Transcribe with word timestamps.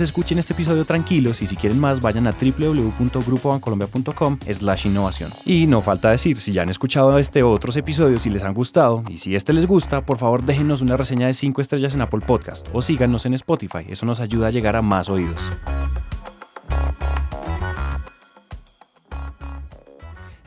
escuchen 0.00 0.38
este 0.38 0.52
episodio 0.52 0.84
tranquilos 0.84 1.42
y 1.42 1.46
si 1.46 1.56
quieren 1.56 1.78
más 1.78 2.00
vayan 2.00 2.26
a 2.26 2.32
www.grupobancolombia.com 2.32 4.38
slash 4.50 4.86
innovación. 4.86 5.32
Y 5.44 5.66
no 5.66 5.82
falta 5.82 6.10
decir, 6.10 6.38
si 6.38 6.52
ya 6.52 6.62
han 6.62 6.68
escuchado 6.68 7.18
este 7.18 7.42
otros 7.42 7.76
episodios 7.76 8.26
y 8.26 8.30
les 8.30 8.42
han 8.42 8.54
gustado 8.54 9.04
y 9.08 9.18
si 9.18 9.34
este 9.34 9.52
les 9.52 9.66
gusta, 9.66 10.04
por 10.04 10.18
favor 10.18 10.44
déjenos 10.44 10.80
una 10.80 10.96
reseña 10.96 11.26
de 11.26 11.34
5 11.34 11.60
estrellas 11.60 11.94
en 11.94 12.02
Apple 12.02 12.20
Podcast 12.26 12.68
o 12.72 12.82
síganos 12.82 13.26
en 13.26 13.34
Spotify, 13.34 13.86
eso 13.88 14.06
nos 14.06 14.20
ayuda 14.20 14.48
a 14.48 14.50
llegar 14.50 14.76
a 14.76 14.82
más 14.82 15.08
oídos. 15.08 15.40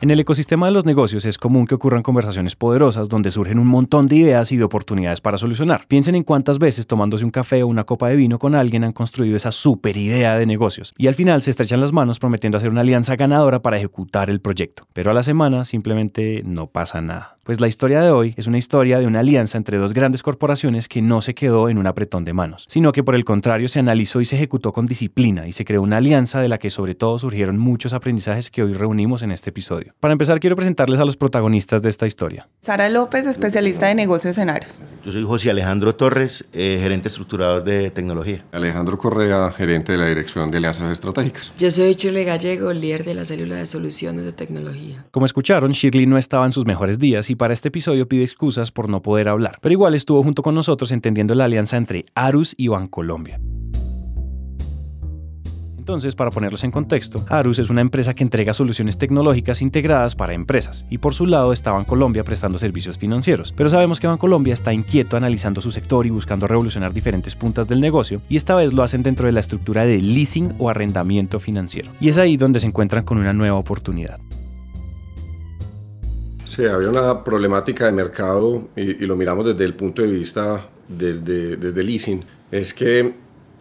En 0.04 0.10
el 0.10 0.20
ecosistema 0.20 0.66
de 0.66 0.72
los 0.72 0.84
negocios 0.84 1.24
es 1.24 1.38
común 1.38 1.66
que 1.66 1.76
ocurran 1.76 2.02
conversaciones 2.02 2.56
poderosas 2.56 3.08
donde 3.08 3.30
surgen 3.30 3.58
un 3.58 3.68
montón 3.68 4.06
de 4.06 4.16
ideas 4.16 4.52
y 4.52 4.58
de 4.58 4.64
oportunidades 4.64 5.22
para 5.22 5.38
solucionar. 5.38 5.86
Piensen 5.88 6.14
en 6.14 6.24
cuántas 6.24 6.58
veces 6.58 6.86
tomándose 6.86 7.24
un 7.24 7.30
café 7.30 7.62
o 7.62 7.68
una 7.68 7.84
copa 7.84 8.10
de 8.10 8.16
vino 8.16 8.38
con 8.38 8.54
alguien 8.54 8.84
han 8.84 8.92
construido 8.92 9.34
esa 9.34 9.50
super 9.50 9.96
idea 9.96 10.36
de 10.36 10.44
negocios 10.44 10.92
y 10.98 11.06
al 11.06 11.14
final 11.14 11.40
se 11.40 11.52
estrechan 11.52 11.80
las 11.80 11.94
manos 11.94 12.18
prometiendo 12.18 12.58
hacer 12.58 12.68
una 12.68 12.82
alianza 12.82 13.16
ganadora 13.16 13.62
para 13.62 13.78
ejecutar 13.78 14.28
el 14.28 14.42
proyecto. 14.42 14.86
Pero 14.92 15.10
a 15.10 15.14
la 15.14 15.22
semana 15.22 15.64
simplemente 15.64 16.42
no 16.44 16.66
pasa 16.66 17.00
nada. 17.00 17.33
Pues 17.44 17.60
la 17.60 17.68
historia 17.68 18.00
de 18.00 18.10
hoy 18.10 18.32
es 18.38 18.46
una 18.46 18.56
historia 18.56 18.98
de 18.98 19.06
una 19.06 19.20
alianza 19.20 19.58
entre 19.58 19.76
dos 19.76 19.92
grandes 19.92 20.22
corporaciones 20.22 20.88
que 20.88 21.02
no 21.02 21.20
se 21.20 21.34
quedó 21.34 21.68
en 21.68 21.76
un 21.76 21.86
apretón 21.86 22.24
de 22.24 22.32
manos, 22.32 22.64
sino 22.70 22.90
que 22.90 23.04
por 23.04 23.14
el 23.14 23.26
contrario 23.26 23.68
se 23.68 23.78
analizó 23.78 24.22
y 24.22 24.24
se 24.24 24.36
ejecutó 24.36 24.72
con 24.72 24.86
disciplina 24.86 25.46
y 25.46 25.52
se 25.52 25.66
creó 25.66 25.82
una 25.82 25.98
alianza 25.98 26.40
de 26.40 26.48
la 26.48 26.56
que 26.56 26.70
sobre 26.70 26.94
todo 26.94 27.18
surgieron 27.18 27.58
muchos 27.58 27.92
aprendizajes 27.92 28.50
que 28.50 28.62
hoy 28.62 28.72
reunimos 28.72 29.20
en 29.20 29.30
este 29.30 29.50
episodio. 29.50 29.92
Para 30.00 30.12
empezar 30.12 30.40
quiero 30.40 30.56
presentarles 30.56 31.00
a 31.00 31.04
los 31.04 31.18
protagonistas 31.18 31.82
de 31.82 31.90
esta 31.90 32.06
historia. 32.06 32.48
Sara 32.62 32.88
López, 32.88 33.26
especialista 33.26 33.88
de 33.88 33.94
negocios 33.94 34.30
escenarios. 34.30 34.80
Yo 35.04 35.12
soy 35.12 35.24
José 35.24 35.50
Alejandro 35.50 35.94
Torres, 35.96 36.46
eh, 36.54 36.78
gerente 36.80 37.08
estructurador 37.08 37.62
de 37.62 37.90
tecnología. 37.90 38.42
Alejandro 38.52 38.96
Correa, 38.96 39.52
gerente 39.52 39.92
de 39.92 39.98
la 39.98 40.06
Dirección 40.06 40.50
de 40.50 40.56
Alianzas 40.56 40.90
Estratégicas. 40.90 41.52
Yo 41.58 41.70
soy 41.70 41.92
Shirley 41.92 42.24
Gallego, 42.24 42.72
líder 42.72 43.04
de 43.04 43.12
la 43.12 43.26
célula 43.26 43.56
de 43.56 43.66
soluciones 43.66 44.24
de 44.24 44.32
tecnología. 44.32 45.04
Como 45.10 45.26
escucharon, 45.26 45.72
Shirley 45.72 46.06
no 46.06 46.16
estaba 46.16 46.46
en 46.46 46.52
sus 46.52 46.64
mejores 46.64 46.98
días 46.98 47.28
y 47.28 47.33
para 47.36 47.54
este 47.54 47.68
episodio 47.68 48.08
pide 48.08 48.24
excusas 48.24 48.70
por 48.70 48.88
no 48.88 49.02
poder 49.02 49.28
hablar, 49.28 49.58
pero 49.60 49.72
igual 49.72 49.94
estuvo 49.94 50.22
junto 50.22 50.42
con 50.42 50.54
nosotros 50.54 50.92
entendiendo 50.92 51.34
la 51.34 51.44
alianza 51.44 51.76
entre 51.76 52.06
Arus 52.14 52.54
y 52.56 52.68
Bancolombia. 52.68 53.40
Entonces, 55.84 56.14
para 56.14 56.30
ponerlos 56.30 56.64
en 56.64 56.70
contexto, 56.70 57.26
Arus 57.28 57.58
es 57.58 57.68
una 57.68 57.82
empresa 57.82 58.14
que 58.14 58.22
entrega 58.22 58.54
soluciones 58.54 58.96
tecnológicas 58.96 59.60
integradas 59.60 60.14
para 60.16 60.32
empresas, 60.32 60.86
y 60.88 60.96
por 60.96 61.12
su 61.12 61.26
lado 61.26 61.52
está 61.52 61.72
Bancolombia 61.72 62.24
prestando 62.24 62.58
servicios 62.58 62.96
financieros. 62.96 63.52
Pero 63.54 63.68
sabemos 63.68 64.00
que 64.00 64.06
Bancolombia 64.06 64.54
está 64.54 64.72
inquieto 64.72 65.18
analizando 65.18 65.60
su 65.60 65.70
sector 65.70 66.06
y 66.06 66.10
buscando 66.10 66.46
revolucionar 66.46 66.94
diferentes 66.94 67.36
puntas 67.36 67.68
del 67.68 67.82
negocio, 67.82 68.22
y 68.30 68.36
esta 68.36 68.54
vez 68.54 68.72
lo 68.72 68.82
hacen 68.82 69.02
dentro 69.02 69.26
de 69.26 69.32
la 69.32 69.40
estructura 69.40 69.84
de 69.84 70.00
leasing 70.00 70.54
o 70.58 70.70
arrendamiento 70.70 71.38
financiero. 71.38 71.92
Y 72.00 72.08
es 72.08 72.16
ahí 72.16 72.38
donde 72.38 72.60
se 72.60 72.66
encuentran 72.66 73.04
con 73.04 73.18
una 73.18 73.34
nueva 73.34 73.58
oportunidad. 73.58 74.20
Sí, 76.44 76.66
había 76.66 76.90
una 76.90 77.24
problemática 77.24 77.86
de 77.86 77.92
mercado 77.92 78.68
y, 78.76 79.06
lo 79.06 79.16
miramos 79.16 79.46
desde 79.46 79.64
el 79.64 79.74
punto 79.74 80.02
de 80.02 80.08
vista 80.08 80.68
desde, 80.86 81.56
desde 81.56 81.82
leasing. 81.82 82.24
Es 82.50 82.74
que 82.74 83.14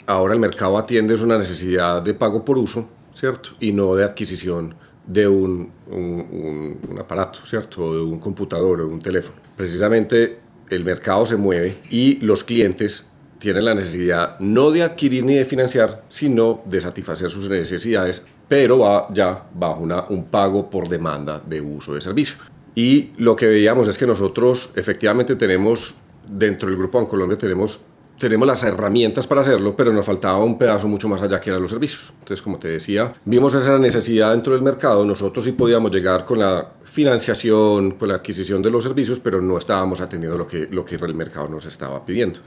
ahora 0.06 0.34
el 0.34 0.40
mercado 0.40 0.78
atiende 0.78 1.16
una 1.16 1.38
necesidad 1.38 2.02
de 2.02 2.14
pago 2.14 2.44
por 2.44 2.58
uso, 2.58 2.90
¿cierto? 3.12 3.52
Y 3.60 3.72
no 3.72 3.96
de 3.96 4.04
adquisición 4.04 4.76
de 5.08 5.28
un, 5.28 5.72
un, 5.90 6.78
un, 6.90 7.00
aparato, 7.00 7.40
¿cierto? 7.46 7.84
O 7.84 7.96
de 7.96 8.02
un 8.02 8.20
computador 8.20 8.82
o 8.82 8.88
de 8.88 8.94
un 8.94 9.02
teléfono. 9.02 9.38
Precisamente 9.56 10.40
el 10.70 10.84
mercado 10.84 11.26
se 11.26 11.38
mueve 11.38 11.78
y 11.90 12.18
los 12.18 12.44
clientes 12.44 13.06
tienen 13.40 13.66
la 13.66 13.76
necesidad 13.76 14.40
no 14.40 14.72
de 14.72 14.84
adquirir 14.84 15.24
ni 15.26 15.36
de 15.36 15.46
financiar, 15.46 16.04
sino 16.08 16.62
de 16.66 16.80
satisfacer 16.80 17.30
sus 17.30 17.50
necesidades, 17.50 18.26
pero 18.48 18.80
va 18.80 19.08
ya 19.12 19.44
bajo 19.54 19.82
una, 19.82 20.06
un 20.10 20.26
pago 20.26 20.70
por 20.70 20.88
demanda 20.88 21.42
de 21.46 21.60
uso 21.60 21.94
de 21.94 22.02
servicio. 22.02 22.38
Y 22.76 23.12
lo 23.18 23.36
que 23.36 23.48
veíamos 23.48 23.88
es 23.88 23.98
que 23.98 24.08
nosotros 24.08 24.72
efectivamente 24.76 25.36
tenemos, 25.36 25.96
dentro 26.28 26.70
del 26.70 26.78
Grupo 26.78 27.08
Colombia 27.08 27.38
tenemos, 27.38 27.80
tenemos 28.18 28.48
las 28.48 28.64
herramientas 28.64 29.28
para 29.28 29.42
hacerlo, 29.42 29.76
pero 29.76 29.92
nos 29.92 30.06
faltaba 30.06 30.44
un 30.44 30.58
pedazo 30.58 30.88
mucho 30.88 31.08
más 31.08 31.22
allá 31.22 31.40
que 31.42 31.50
eran 31.50 31.62
los 31.62 31.72
servicios. 31.72 32.14
Entonces, 32.20 32.42
como 32.42 32.58
te 32.58 32.68
decía, 32.68 33.14
vimos 33.26 33.54
esa 33.54 33.78
necesidad 33.80 34.32
dentro 34.32 34.54
del 34.54 34.62
mercado, 34.62 35.04
nosotros 35.06 35.44
sí 35.46 35.52
podíamos 35.52 35.92
llegar 35.92 36.26
con 36.26 36.40
la 36.40 36.74
financiación, 36.84 37.92
con 37.92 38.10
la 38.10 38.16
adquisición 38.16 38.62
de 38.62 38.70
los 38.70 38.84
servicios, 38.84 39.20
pero 39.20 39.42
no 39.42 39.58
estábamos 39.58 40.00
atendiendo 40.00 40.38
lo 40.38 40.48
que, 40.48 40.68
lo 40.70 40.86
que 40.86 40.96
el 40.96 41.16
mercado 41.16 41.50
nos 41.50 41.66
estaba 41.66 42.06
pidiendo. 42.06 42.40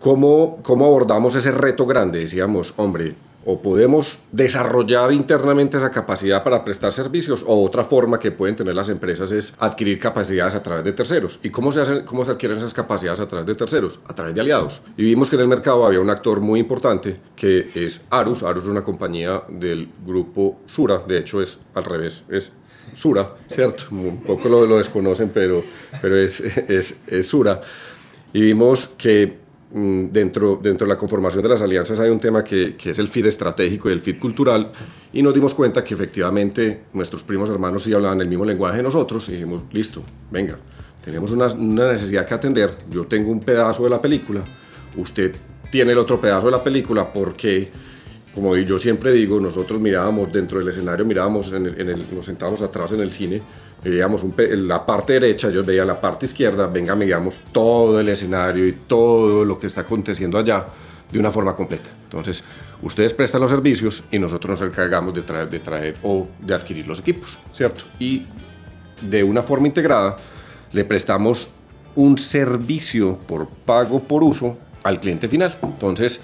¿Cómo, 0.00 0.60
¿Cómo 0.62 0.86
abordamos 0.86 1.36
ese 1.36 1.52
reto 1.52 1.84
grande? 1.84 2.20
Decíamos, 2.20 2.72
hombre, 2.78 3.14
o 3.44 3.60
podemos 3.60 4.20
desarrollar 4.32 5.12
internamente 5.12 5.76
esa 5.76 5.90
capacidad 5.90 6.42
para 6.42 6.64
prestar 6.64 6.94
servicios 6.94 7.44
o 7.46 7.62
otra 7.62 7.84
forma 7.84 8.18
que 8.18 8.30
pueden 8.30 8.56
tener 8.56 8.74
las 8.74 8.88
empresas 8.88 9.30
es 9.30 9.52
adquirir 9.58 9.98
capacidades 9.98 10.54
a 10.54 10.62
través 10.62 10.84
de 10.84 10.94
terceros. 10.94 11.38
¿Y 11.42 11.50
cómo 11.50 11.70
se, 11.70 11.82
hacen, 11.82 12.06
cómo 12.06 12.24
se 12.24 12.30
adquieren 12.30 12.56
esas 12.56 12.72
capacidades 12.72 13.20
a 13.20 13.28
través 13.28 13.46
de 13.46 13.54
terceros? 13.54 14.00
A 14.06 14.14
través 14.14 14.34
de 14.34 14.40
aliados. 14.40 14.80
Y 14.96 15.04
vimos 15.04 15.28
que 15.28 15.36
en 15.36 15.42
el 15.42 15.48
mercado 15.48 15.84
había 15.84 16.00
un 16.00 16.08
actor 16.08 16.40
muy 16.40 16.60
importante 16.60 17.20
que 17.36 17.68
es 17.74 18.00
Arus. 18.08 18.42
Arus 18.42 18.62
es 18.62 18.70
una 18.70 18.82
compañía 18.82 19.42
del 19.50 19.86
grupo 20.06 20.60
Sura, 20.64 20.96
de 21.06 21.18
hecho 21.18 21.42
es 21.42 21.58
al 21.74 21.84
revés, 21.84 22.22
es 22.30 22.52
Sura, 22.94 23.34
¿cierto? 23.48 23.84
Un 23.90 24.22
poco 24.22 24.48
lo, 24.48 24.64
lo 24.64 24.78
desconocen, 24.78 25.28
pero, 25.28 25.62
pero 26.00 26.16
es, 26.16 26.40
es, 26.40 27.00
es 27.06 27.26
Sura. 27.26 27.60
Y 28.32 28.40
vimos 28.40 28.86
que 28.86 29.39
dentro, 29.72 30.58
dentro 30.60 30.86
de 30.86 30.92
la 30.92 30.98
conformación 30.98 31.42
de 31.42 31.48
las 31.48 31.62
alianzas 31.62 32.00
hay 32.00 32.10
un 32.10 32.18
tema 32.18 32.42
que, 32.42 32.74
que, 32.76 32.90
es 32.90 32.98
el 32.98 33.08
feed 33.08 33.26
estratégico 33.26 33.88
y 33.88 33.92
el 33.92 34.00
feed 34.00 34.18
cultural 34.18 34.72
y 35.12 35.22
nos 35.22 35.32
dimos 35.32 35.54
cuenta 35.54 35.84
que 35.84 35.94
efectivamente 35.94 36.82
nuestros 36.92 37.22
primos 37.22 37.48
hermanos 37.50 37.84
sí 37.84 37.92
hablaban 37.92 38.20
el 38.20 38.28
mismo 38.28 38.44
lenguaje 38.44 38.78
de 38.78 38.82
nosotros 38.82 39.28
y 39.28 39.32
dijimos, 39.32 39.62
listo, 39.72 40.02
venga, 40.30 40.58
tenemos 41.04 41.30
una, 41.30 41.46
una 41.46 41.92
necesidad 41.92 42.26
que 42.26 42.34
atender, 42.34 42.76
yo 42.90 43.06
tengo 43.06 43.30
un 43.30 43.40
pedazo 43.40 43.84
de 43.84 43.90
la 43.90 44.02
película, 44.02 44.44
usted 44.96 45.34
tiene 45.70 45.92
el 45.92 45.98
otro 45.98 46.20
pedazo 46.20 46.46
de 46.46 46.52
la 46.52 46.64
película 46.64 47.12
porque 47.12 47.70
como 48.40 48.56
yo 48.56 48.78
siempre 48.78 49.12
digo, 49.12 49.38
nosotros 49.38 49.78
mirábamos 49.78 50.32
dentro 50.32 50.58
del 50.58 50.68
escenario, 50.68 51.04
mirábamos, 51.04 51.52
en 51.52 51.66
el, 51.66 52.06
nos 52.14 52.24
sentábamos 52.24 52.62
atrás 52.62 52.92
en 52.92 53.00
el 53.00 53.12
cine, 53.12 53.42
veíamos 53.84 54.22
un, 54.22 54.34
la 54.66 54.86
parte 54.86 55.12
derecha, 55.12 55.48
ellos 55.48 55.66
veían 55.66 55.86
la 55.86 56.00
parte 56.00 56.24
izquierda, 56.24 56.66
venga, 56.66 56.96
miramos 56.96 57.38
todo 57.52 58.00
el 58.00 58.08
escenario 58.08 58.66
y 58.66 58.72
todo 58.72 59.44
lo 59.44 59.58
que 59.58 59.66
está 59.66 59.82
aconteciendo 59.82 60.38
allá 60.38 60.64
de 61.12 61.18
una 61.18 61.30
forma 61.30 61.54
completa. 61.54 61.90
Entonces, 62.04 62.42
ustedes 62.80 63.12
prestan 63.12 63.42
los 63.42 63.50
servicios 63.50 64.04
y 64.10 64.18
nosotros 64.18 64.58
nos 64.58 64.70
encargamos 64.70 65.12
de 65.12 65.20
traer, 65.20 65.50
de 65.50 65.58
traer 65.58 65.96
o 66.02 66.26
de 66.40 66.54
adquirir 66.54 66.86
los 66.86 67.00
equipos, 67.00 67.38
¿cierto? 67.52 67.82
Y 67.98 68.24
de 69.02 69.22
una 69.22 69.42
forma 69.42 69.66
integrada 69.66 70.16
le 70.72 70.84
prestamos 70.84 71.48
un 71.94 72.16
servicio 72.16 73.18
por 73.18 73.48
pago 73.48 74.00
por 74.00 74.24
uso 74.24 74.56
al 74.82 74.98
cliente 74.98 75.28
final. 75.28 75.58
Entonces, 75.62 76.22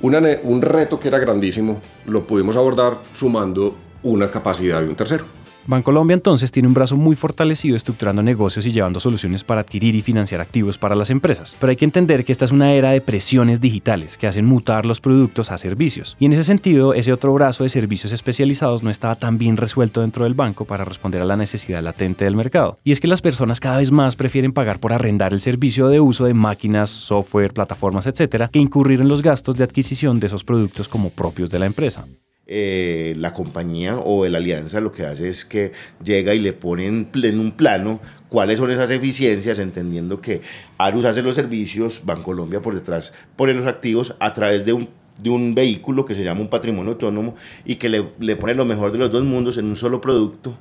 un 0.00 0.62
reto 0.62 1.00
que 1.00 1.08
era 1.08 1.18
grandísimo 1.18 1.80
lo 2.06 2.26
pudimos 2.26 2.56
abordar 2.56 2.98
sumando 3.14 3.74
una 4.02 4.30
capacidad 4.30 4.80
de 4.80 4.88
un 4.88 4.94
tercero. 4.94 5.24
Bancolombia 5.66 6.14
entonces 6.14 6.52
tiene 6.52 6.68
un 6.68 6.74
brazo 6.74 6.96
muy 6.96 7.16
fortalecido 7.16 7.76
estructurando 7.76 8.22
negocios 8.22 8.66
y 8.66 8.72
llevando 8.72 9.00
soluciones 9.00 9.42
para 9.42 9.62
adquirir 9.62 9.96
y 9.96 10.02
financiar 10.02 10.40
activos 10.40 10.78
para 10.78 10.94
las 10.94 11.10
empresas. 11.10 11.56
Pero 11.58 11.70
hay 11.70 11.76
que 11.76 11.84
entender 11.84 12.24
que 12.24 12.32
esta 12.32 12.44
es 12.44 12.52
una 12.52 12.72
era 12.72 12.90
de 12.90 13.00
presiones 13.00 13.60
digitales 13.60 14.16
que 14.16 14.26
hacen 14.26 14.46
mutar 14.46 14.86
los 14.86 15.00
productos 15.00 15.50
a 15.50 15.58
servicios. 15.58 16.16
Y 16.20 16.26
en 16.26 16.32
ese 16.32 16.44
sentido, 16.44 16.94
ese 16.94 17.12
otro 17.12 17.34
brazo 17.34 17.64
de 17.64 17.68
servicios 17.68 18.12
especializados 18.12 18.82
no 18.82 18.90
estaba 18.90 19.16
tan 19.16 19.38
bien 19.38 19.56
resuelto 19.56 20.02
dentro 20.02 20.24
del 20.24 20.34
banco 20.34 20.64
para 20.64 20.84
responder 20.84 21.22
a 21.22 21.24
la 21.24 21.36
necesidad 21.36 21.82
latente 21.82 22.24
del 22.24 22.36
mercado. 22.36 22.78
Y 22.84 22.92
es 22.92 23.00
que 23.00 23.08
las 23.08 23.22
personas 23.22 23.58
cada 23.58 23.78
vez 23.78 23.90
más 23.90 24.14
prefieren 24.14 24.52
pagar 24.52 24.78
por 24.78 24.92
arrendar 24.92 25.32
el 25.32 25.40
servicio 25.40 25.88
de 25.88 26.00
uso 26.00 26.26
de 26.26 26.34
máquinas, 26.34 26.90
software, 26.90 27.52
plataformas, 27.52 28.06
etcétera, 28.06 28.48
que 28.52 28.58
incurrir 28.58 29.00
en 29.00 29.08
los 29.08 29.22
gastos 29.22 29.56
de 29.56 29.64
adquisición 29.64 30.20
de 30.20 30.28
esos 30.28 30.44
productos 30.44 30.88
como 30.88 31.10
propios 31.10 31.50
de 31.50 31.58
la 31.58 31.66
empresa. 31.66 32.06
Eh, 32.48 33.14
la 33.18 33.32
compañía 33.32 33.98
o 33.98 34.24
la 34.28 34.38
alianza 34.38 34.80
lo 34.80 34.92
que 34.92 35.04
hace 35.04 35.28
es 35.28 35.44
que 35.44 35.72
llega 36.04 36.32
y 36.32 36.38
le 36.38 36.52
pone 36.52 36.86
en, 36.86 37.40
un 37.40 37.50
plano 37.50 37.98
cuáles 38.28 38.58
son 38.58 38.70
esas 38.70 38.88
eficiencias, 38.90 39.58
entendiendo 39.58 40.20
que 40.20 40.42
Arus 40.78 41.06
hace 41.06 41.22
los 41.22 41.34
servicios, 41.34 42.02
Bancolombia 42.04 42.62
por 42.62 42.76
detrás 42.76 43.12
pone 43.34 43.52
los 43.52 43.66
activos 43.66 44.14
a 44.20 44.32
través 44.32 44.64
de 44.64 44.74
un 44.74 44.88
de 45.18 45.30
un 45.30 45.54
vehículo 45.54 46.04
que 46.04 46.14
se 46.14 46.22
llama 46.22 46.42
un 46.42 46.48
patrimonio 46.48 46.92
autónomo 46.92 47.34
y 47.64 47.76
que 47.76 47.88
le, 47.88 48.10
le 48.20 48.36
pone 48.36 48.54
lo 48.54 48.64
mejor 48.64 48.92
de 48.92 48.98
los 48.98 49.10
dos 49.10 49.24
mundos 49.24 49.56
en 49.56 49.64
un 49.64 49.74
solo 49.74 50.00
producto 50.00 50.56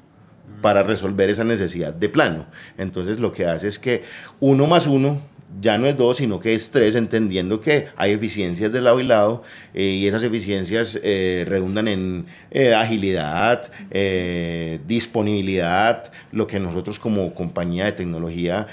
para 0.62 0.82
resolver 0.82 1.30
esa 1.30 1.44
necesidad 1.44 1.94
de 1.94 2.10
plano. 2.10 2.46
Entonces 2.78 3.20
lo 3.20 3.32
que 3.32 3.46
hace 3.46 3.68
es 3.68 3.78
que 3.78 4.04
uno 4.40 4.66
más 4.66 4.88
uno 4.88 5.22
ya 5.62 5.77
no 5.77 5.88
es 5.88 5.97
dos, 5.97 6.18
sino 6.18 6.39
que 6.39 6.56
es 6.56 6.69
tres, 6.71 6.95
entendiendo 6.95 7.62
que 7.62 7.88
hay 7.95 8.12
eficiencias 8.12 8.71
de 8.71 8.81
lado 8.81 9.00
y 9.00 9.03
lado 9.03 9.44
eh, 9.74 9.83
y 9.83 10.07
esas 10.07 10.24
eficiencias 10.24 11.00
eh, 11.03 11.45
redundan 11.47 11.88
en 11.88 12.25
eh, 12.51 12.74
agilidad, 12.74 13.71
disponibilidad. 14.88 16.12
Lo 16.31 16.47
que 16.47 16.59
nosotros 16.59 17.00
como 17.00 17.33
compañía 17.33 17.86
de 17.86 17.92
tecnología 17.94 18.68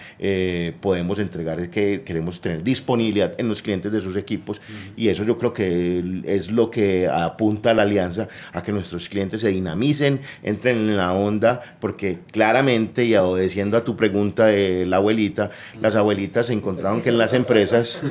podemos 0.80 1.18
entregar 1.18 1.60
es 1.60 1.68
que 1.68 2.02
queremos 2.04 2.40
tener 2.40 2.62
disponibilidad 2.62 3.34
en 3.38 3.48
los 3.48 3.62
clientes 3.62 3.92
de 3.92 4.00
sus 4.00 4.16
equipos 4.16 4.60
y 4.96 5.08
eso 5.08 5.24
yo 5.24 5.38
creo 5.38 5.52
que 5.52 6.22
es 6.24 6.50
lo 6.50 6.70
que 6.70 7.08
apunta 7.08 7.70
a 7.70 7.74
la 7.74 7.82
alianza 7.82 8.28
a 8.52 8.62
que 8.62 8.72
nuestros 8.72 9.08
clientes 9.08 9.40
se 9.40 9.48
dinamicen, 9.48 10.20
entren 10.42 10.76
en 10.76 10.96
la 10.96 11.12
onda, 11.12 11.60
porque 11.80 12.18
claramente 12.30 13.04
y 13.04 13.14
obedeciendo 13.14 13.76
a 13.76 13.84
tu 13.84 13.96
pregunta 13.96 14.46
de 14.46 14.86
la 14.86 14.96
abuelita, 14.96 15.50
las 15.80 15.94
abuelitas 15.94 16.46
se 16.46 16.52
encontraron 16.62 17.02
que 17.02 17.08
en 17.08 17.18
las 17.18 17.32
empresas, 17.32 18.02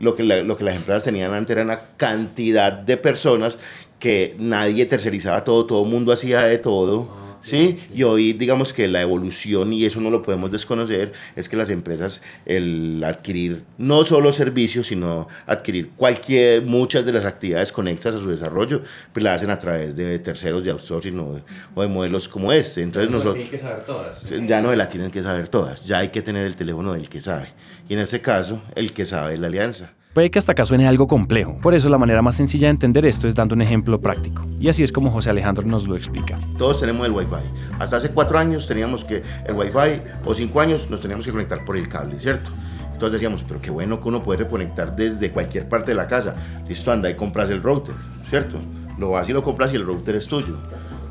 lo 0.00 0.14
que, 0.14 0.24
lo 0.24 0.56
que 0.56 0.64
las 0.64 0.76
empresas 0.76 1.04
tenían 1.04 1.32
antes 1.32 1.54
era 1.54 1.62
una 1.62 1.80
cantidad 1.96 2.72
de 2.72 2.96
personas 2.96 3.56
que 3.98 4.34
nadie 4.38 4.84
tercerizaba 4.86 5.44
todo, 5.44 5.64
todo 5.64 5.84
el 5.84 5.90
mundo 5.90 6.12
hacía 6.12 6.42
de 6.42 6.58
todo 6.58 7.21
¿sí? 7.42 7.78
Y 7.94 8.02
hoy 8.02 8.32
digamos 8.32 8.72
que 8.72 8.88
la 8.88 9.02
evolución, 9.02 9.72
y 9.72 9.84
eso 9.84 10.00
no 10.00 10.10
lo 10.10 10.22
podemos 10.22 10.50
desconocer, 10.50 11.12
es 11.36 11.48
que 11.48 11.56
las 11.56 11.70
empresas, 11.70 12.22
el 12.46 13.02
adquirir 13.04 13.64
no 13.78 14.04
solo 14.04 14.32
servicios, 14.32 14.86
sino 14.88 15.28
adquirir 15.46 15.90
cualquier, 15.96 16.62
muchas 16.62 17.04
de 17.04 17.12
las 17.12 17.24
actividades 17.24 17.72
conexas 17.72 18.14
a 18.14 18.18
su 18.18 18.28
desarrollo, 18.28 18.82
pues 19.12 19.22
la 19.22 19.34
hacen 19.34 19.50
a 19.50 19.58
través 19.58 19.96
de 19.96 20.18
terceros 20.18 20.64
de 20.64 20.70
outsourcing 20.70 21.18
o 21.18 21.34
de, 21.34 21.42
o 21.74 21.82
de 21.82 21.88
modelos 21.88 22.28
como 22.28 22.52
este. 22.52 22.82
Entonces 22.82 23.10
nosotros... 23.10 23.34
tienen 23.34 23.50
que 23.50 23.58
saber 23.58 23.84
todas. 23.84 24.26
Ya 24.46 24.60
no 24.60 24.74
la 24.74 24.88
tienen 24.88 25.10
que 25.10 25.22
saber 25.22 25.48
todas, 25.48 25.84
ya 25.84 25.98
hay 25.98 26.08
que 26.08 26.22
tener 26.22 26.46
el 26.46 26.56
teléfono 26.56 26.94
del 26.94 27.08
que 27.08 27.20
sabe. 27.20 27.48
Y 27.88 27.94
en 27.94 28.00
ese 28.00 28.20
caso, 28.20 28.62
el 28.74 28.92
que 28.92 29.04
sabe 29.04 29.34
es 29.34 29.40
la 29.40 29.48
alianza. 29.48 29.92
Puede 30.12 30.30
que 30.30 30.38
hasta 30.38 30.52
acá 30.52 30.66
suene 30.66 30.86
algo 30.86 31.06
complejo, 31.06 31.56
por 31.62 31.72
eso 31.72 31.88
la 31.88 31.96
manera 31.96 32.20
más 32.20 32.36
sencilla 32.36 32.66
de 32.66 32.72
entender 32.72 33.06
esto 33.06 33.26
es 33.26 33.34
dando 33.34 33.54
un 33.54 33.62
ejemplo 33.62 33.98
práctico. 33.98 34.44
Y 34.60 34.68
así 34.68 34.82
es 34.82 34.92
como 34.92 35.10
José 35.10 35.30
Alejandro 35.30 35.66
nos 35.66 35.88
lo 35.88 35.96
explica. 35.96 36.38
Todos 36.58 36.80
tenemos 36.80 37.06
el 37.06 37.12
Wi-Fi. 37.12 37.78
Hasta 37.78 37.96
hace 37.96 38.10
cuatro 38.10 38.38
años 38.38 38.66
teníamos 38.66 39.04
que 39.04 39.22
el 39.46 39.54
Wi-Fi, 39.54 40.26
o 40.26 40.34
cinco 40.34 40.60
años 40.60 40.90
nos 40.90 41.00
teníamos 41.00 41.24
que 41.24 41.32
conectar 41.32 41.64
por 41.64 41.78
el 41.78 41.88
cable, 41.88 42.20
¿cierto? 42.20 42.50
Entonces 42.92 43.12
decíamos, 43.12 43.42
pero 43.48 43.62
qué 43.62 43.70
bueno 43.70 44.02
que 44.02 44.08
uno 44.08 44.22
puede 44.22 44.46
conectar 44.46 44.94
desde 44.94 45.30
cualquier 45.30 45.66
parte 45.66 45.92
de 45.92 45.94
la 45.94 46.06
casa. 46.06 46.34
Listo, 46.68 46.92
anda 46.92 47.08
y 47.08 47.14
compras 47.14 47.48
el 47.48 47.62
router, 47.62 47.94
¿cierto? 48.28 48.58
Lo 48.98 49.12
vas 49.12 49.26
y 49.30 49.32
lo 49.32 49.42
compras 49.42 49.72
y 49.72 49.76
el 49.76 49.86
router 49.86 50.16
es 50.16 50.26
tuyo. 50.26 50.58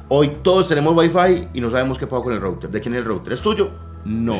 Hoy 0.10 0.32
todos 0.44 0.68
tenemos 0.68 0.96
Wi-Fi 0.96 1.48
y 1.56 1.60
no 1.60 1.72
sabemos 1.72 1.98
qué 1.98 2.06
pago 2.06 2.26
con 2.26 2.34
el 2.34 2.40
router. 2.40 2.70
¿De 2.70 2.80
quién 2.80 2.94
es 2.94 3.00
el 3.00 3.06
router? 3.06 3.34
¿Es 3.34 3.42
tuyo? 3.42 3.72
No 4.06 4.38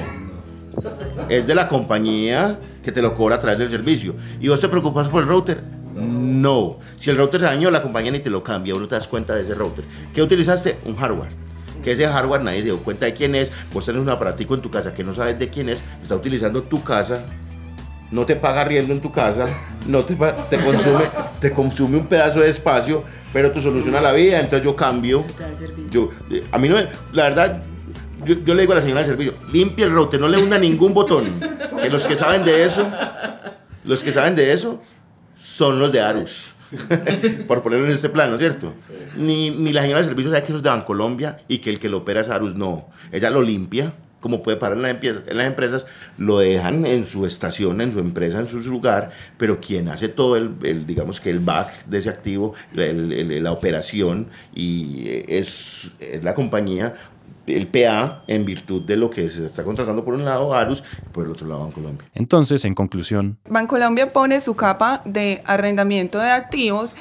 es 1.30 1.48
de 1.48 1.56
la 1.56 1.68
compañía 1.68 2.60
que 2.84 2.92
te 2.92 3.02
lo 3.02 3.16
cobra 3.16 3.36
a 3.36 3.40
través 3.40 3.60
del 3.60 3.70
servicio. 3.70 4.16
¿Y 4.40 4.48
vos 4.48 4.60
te 4.60 4.68
preocupas 4.68 5.10
por 5.10 5.24
el 5.24 5.30
router? 5.30 5.64
No. 5.96 6.78
Si 7.00 7.10
el 7.10 7.18
router 7.18 7.42
se 7.42 7.46
dañó, 7.46 7.70
la 7.70 7.82
compañía 7.82 8.12
ni 8.12 8.20
te 8.20 8.30
lo 8.30 8.44
cambia, 8.44 8.76
uno 8.76 8.88
te 8.88 8.96
das 8.96 9.08
cuenta 9.08 9.36
de 9.36 9.44
ese 9.44 9.54
router. 9.54 9.86
¿Qué 10.14 10.22
utilizaste? 10.22 10.78
Un 10.86 10.96
hardware. 10.96 11.32
Que 11.84 11.94
ese 11.94 12.08
hardware 12.08 12.42
nadie 12.44 12.60
se 12.60 12.66
dio 12.66 12.78
cuenta 12.80 13.06
de 13.06 13.14
quién 13.14 13.36
es. 13.36 13.52
Vos 13.74 13.86
tenés 13.86 14.02
un 14.02 14.10
aparatico 14.10 14.56
en 14.56 14.62
tu 14.62 14.70
casa 14.70 14.94
que 14.94 15.04
no 15.04 15.14
sabes 15.16 15.38
de 15.38 15.50
quién 15.50 15.70
es, 15.70 15.82
está 16.02 16.16
utilizando 16.16 16.64
tu 16.64 16.84
casa, 16.84 17.24
no 18.12 18.26
te 18.26 18.36
paga 18.36 18.64
riendo 18.64 18.94
en 18.94 19.02
tu 19.02 19.12
casa, 19.12 19.48
no 19.88 20.04
te, 20.06 20.16
te, 20.16 20.58
consume, 20.60 21.04
te 21.40 21.52
consume 21.52 21.98
un 21.98 22.08
pedazo 22.08 22.42
de 22.42 22.50
espacio, 22.50 23.04
pero 23.34 23.52
te 23.52 23.62
soluciona 23.62 24.02
la 24.02 24.12
vida. 24.12 24.40
Entonces 24.40 24.64
yo 24.66 24.76
cambio. 24.76 25.24
Yo, 25.90 26.10
a 26.52 26.58
mí 26.58 26.70
no, 26.70 26.78
la 27.14 27.24
verdad, 27.24 27.64
yo, 28.26 28.54
le 28.54 28.62
digo 28.62 28.74
a 28.74 28.78
la 28.78 28.82
señora 28.82 29.02
del 29.02 29.12
servicio, 29.12 29.34
limpie 29.52 29.86
el 29.86 29.92
router, 29.92 30.20
no 30.20 30.28
le 30.28 30.38
hunda 30.38 30.58
ningún 30.58 30.94
botón. 30.94 31.26
Que 31.82 31.90
los 31.90 32.06
que 32.06 32.16
saben 32.16 32.46
de 32.46 32.66
eso, 32.66 32.86
los 33.84 34.04
que 34.04 34.14
saben 34.14 34.36
de 34.36 34.54
eso, 34.54 34.82
son 35.44 35.80
los 35.80 35.92
de 35.92 36.02
Arus. 36.02 36.54
Por 37.48 37.64
ponerlo 37.64 37.86
en 37.88 37.94
este 37.94 38.10
plano, 38.10 38.38
¿cierto? 38.38 38.74
Ni, 39.18 39.50
ni 39.50 39.74
la 39.74 39.82
señora 39.82 40.00
del 40.00 40.10
servicio 40.10 40.32
sabe 40.32 40.44
que 40.44 40.50
eso 40.50 40.58
es 40.58 40.64
de 40.64 40.70
Bancolombia 40.70 41.40
y 41.48 41.60
que 41.60 41.70
el 41.70 41.80
que 41.80 41.90
lo 41.90 41.98
opera 41.98 42.22
es 42.22 42.30
Arus, 42.30 42.56
no. 42.56 42.90
Ella 43.12 43.30
lo 43.30 43.42
limpia, 43.42 43.94
como 44.22 44.42
puede 44.44 44.58
parar 44.58 44.78
en, 44.78 45.00
en 45.02 45.38
las 45.38 45.48
empresas, 45.48 45.86
lo 46.18 46.38
dejan 46.38 46.86
en 46.86 47.08
su 47.08 47.26
estación, 47.26 47.82
en 47.82 47.92
su 47.92 48.00
empresa, 48.00 48.40
en 48.40 48.48
su 48.48 48.60
lugar, 48.60 49.12
pero 49.38 49.60
quien 49.60 49.90
hace 49.90 50.08
todo 50.08 50.38
el, 50.38 50.86
digamos 50.86 51.20
que 51.20 51.32
el 51.32 51.40
back 51.40 51.86
de 51.88 51.98
ese 51.98 52.10
activo, 52.10 52.54
la 52.74 53.52
operación, 53.52 54.28
y 54.56 55.24
es 55.28 55.96
la 56.22 56.36
compañía 56.36 56.94
el 57.52 57.68
PA 57.68 58.24
en 58.28 58.46
virtud 58.46 58.86
de 58.86 58.98
lo 58.98 59.10
que 59.10 59.30
se 59.30 59.46
está 59.46 59.64
contratando 59.64 60.04
por 60.04 60.14
un 60.14 60.26
lado 60.26 60.54
Arus 60.54 60.84
y 61.06 61.10
por 61.10 61.26
el 61.26 61.32
otro 61.32 61.48
lado 61.48 61.62
Bancolombia. 61.62 62.06
Entonces, 62.14 62.66
en 62.66 62.76
conclusión, 62.76 63.38
Bancolombia 63.50 64.14
pone 64.14 64.42
su 64.42 64.56
capa 64.56 65.02
de 65.06 65.42
arrendamiento 65.46 66.20
de 66.20 66.32
activos 66.32 66.96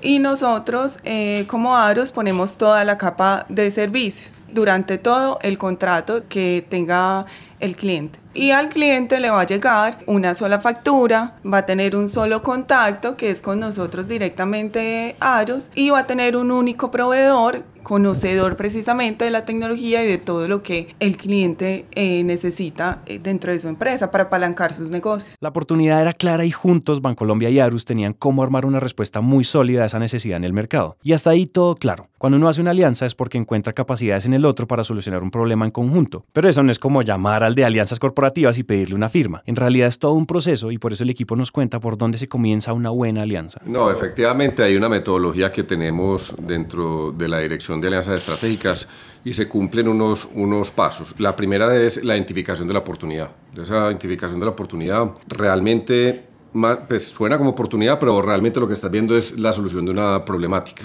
y 0.00 0.20
nosotros 0.20 0.98
eh, 1.04 1.44
como 1.48 1.76
Arus 1.76 2.12
ponemos 2.12 2.56
toda 2.56 2.84
la 2.84 2.98
capa 2.98 3.46
de 3.48 3.70
servicios 3.70 4.42
durante 4.52 4.98
todo 4.98 5.38
el 5.42 5.58
contrato 5.58 6.22
que 6.28 6.64
tenga 6.68 7.26
el 7.58 7.76
cliente. 7.76 8.20
Y 8.38 8.52
al 8.52 8.68
cliente 8.68 9.18
le 9.18 9.30
va 9.30 9.40
a 9.40 9.46
llegar 9.46 9.98
una 10.06 10.36
sola 10.36 10.60
factura, 10.60 11.34
va 11.44 11.58
a 11.58 11.66
tener 11.66 11.96
un 11.96 12.08
solo 12.08 12.40
contacto 12.40 13.16
que 13.16 13.32
es 13.32 13.42
con 13.42 13.58
nosotros 13.58 14.06
directamente 14.06 15.16
Arus 15.18 15.72
y 15.74 15.90
va 15.90 15.98
a 15.98 16.06
tener 16.06 16.36
un 16.36 16.52
único 16.52 16.92
proveedor 16.92 17.64
conocedor 17.82 18.56
precisamente 18.56 19.24
de 19.24 19.30
la 19.30 19.46
tecnología 19.46 20.04
y 20.04 20.06
de 20.06 20.18
todo 20.18 20.46
lo 20.46 20.62
que 20.62 20.94
el 21.00 21.16
cliente 21.16 21.86
eh, 21.92 22.22
necesita 22.22 23.02
eh, 23.06 23.18
dentro 23.18 23.50
de 23.50 23.58
su 23.58 23.68
empresa 23.68 24.10
para 24.10 24.24
apalancar 24.24 24.74
sus 24.74 24.90
negocios. 24.90 25.36
La 25.40 25.48
oportunidad 25.48 26.02
era 26.02 26.12
clara 26.12 26.44
y 26.44 26.50
juntos 26.50 27.00
Bancolombia 27.00 27.48
y 27.48 27.58
Arus 27.60 27.86
tenían 27.86 28.12
cómo 28.12 28.42
armar 28.42 28.66
una 28.66 28.78
respuesta 28.78 29.22
muy 29.22 29.42
sólida 29.42 29.84
a 29.84 29.86
esa 29.86 29.98
necesidad 29.98 30.36
en 30.36 30.44
el 30.44 30.52
mercado. 30.52 30.98
Y 31.02 31.14
hasta 31.14 31.30
ahí 31.30 31.46
todo 31.46 31.76
claro. 31.76 32.08
Cuando 32.18 32.36
uno 32.36 32.48
hace 32.48 32.60
una 32.60 32.72
alianza 32.72 33.06
es 33.06 33.14
porque 33.14 33.38
encuentra 33.38 33.72
capacidades 33.72 34.26
en 34.26 34.34
el 34.34 34.44
otro 34.44 34.66
para 34.66 34.84
solucionar 34.84 35.22
un 35.22 35.30
problema 35.30 35.64
en 35.64 35.70
conjunto. 35.70 36.26
Pero 36.32 36.48
eso 36.48 36.62
no 36.62 36.70
es 36.70 36.78
como 36.78 37.02
llamar 37.02 37.42
al 37.42 37.54
de 37.54 37.64
alianzas 37.64 37.98
corporativas 37.98 38.27
y 38.36 38.62
pedirle 38.62 38.94
una 38.94 39.08
firma. 39.08 39.42
En 39.46 39.56
realidad 39.56 39.88
es 39.88 39.98
todo 39.98 40.12
un 40.12 40.26
proceso 40.26 40.70
y 40.70 40.78
por 40.78 40.92
eso 40.92 41.04
el 41.04 41.10
equipo 41.10 41.36
nos 41.36 41.50
cuenta 41.50 41.80
por 41.80 41.96
dónde 41.96 42.18
se 42.18 42.28
comienza 42.28 42.72
una 42.72 42.90
buena 42.90 43.22
alianza. 43.22 43.60
No, 43.64 43.90
efectivamente 43.90 44.62
hay 44.62 44.76
una 44.76 44.88
metodología 44.88 45.50
que 45.50 45.62
tenemos 45.62 46.34
dentro 46.40 47.12
de 47.12 47.28
la 47.28 47.40
dirección 47.40 47.80
de 47.80 47.88
alianzas 47.88 48.16
estratégicas 48.16 48.88
y 49.24 49.32
se 49.32 49.48
cumplen 49.48 49.88
unos, 49.88 50.28
unos 50.34 50.70
pasos. 50.70 51.14
La 51.18 51.34
primera 51.36 51.74
es 51.76 52.02
la 52.04 52.16
identificación 52.16 52.68
de 52.68 52.74
la 52.74 52.80
oportunidad. 52.80 53.30
Esa 53.56 53.86
identificación 53.86 54.40
de 54.40 54.46
la 54.46 54.52
oportunidad 54.52 55.12
realmente 55.26 56.28
más, 56.52 56.78
pues, 56.88 57.08
suena 57.08 57.38
como 57.38 57.50
oportunidad, 57.50 57.98
pero 57.98 58.22
realmente 58.22 58.60
lo 58.60 58.66
que 58.66 58.74
estás 58.74 58.90
viendo 58.90 59.16
es 59.16 59.38
la 59.38 59.52
solución 59.52 59.84
de 59.84 59.90
una 59.90 60.24
problemática. 60.24 60.84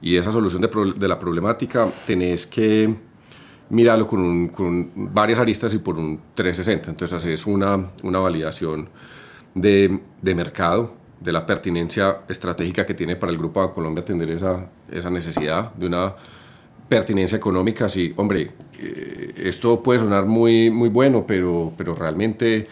Y 0.00 0.16
esa 0.16 0.30
solución 0.30 0.62
de, 0.62 0.68
de, 0.96 1.08
la 1.08 1.18
problemática 1.18 1.88
tenés 2.06 2.46
que 2.46 2.94
mirarlo 3.70 4.06
con, 4.06 4.90
varias 4.94 5.38
aristas 5.38 5.74
y 5.74 5.78
por 5.78 5.98
un 5.98 6.20
360. 6.34 6.90
Entonces 6.90 7.16
haces 7.16 7.46
una, 7.46 7.90
una 8.02 8.18
validación 8.18 8.88
de, 9.54 10.00
de 10.22 10.34
mercado, 10.34 10.94
de 11.20 11.32
la 11.32 11.46
pertinencia 11.46 12.18
estratégica 12.28 12.84
que 12.84 12.94
tiene 12.94 13.16
para 13.16 13.32
el 13.32 13.38
Grupo 13.38 13.66
de 13.66 13.72
Colombia 13.72 14.02
atender 14.02 14.30
esa, 14.30 14.68
esa 14.90 15.10
necesidad 15.10 15.72
de 15.74 15.86
una 15.86 16.14
pertinencia 16.88 17.36
económica, 17.36 17.88
sí, 17.88 18.12
hombre, 18.16 18.50
eh, 18.78 19.32
esto 19.36 19.82
puede 19.82 20.00
sonar 20.00 20.26
muy, 20.26 20.70
muy 20.70 20.88
bueno, 20.88 21.24
pero, 21.26 21.72
pero 21.76 21.94
realmente 21.94 22.68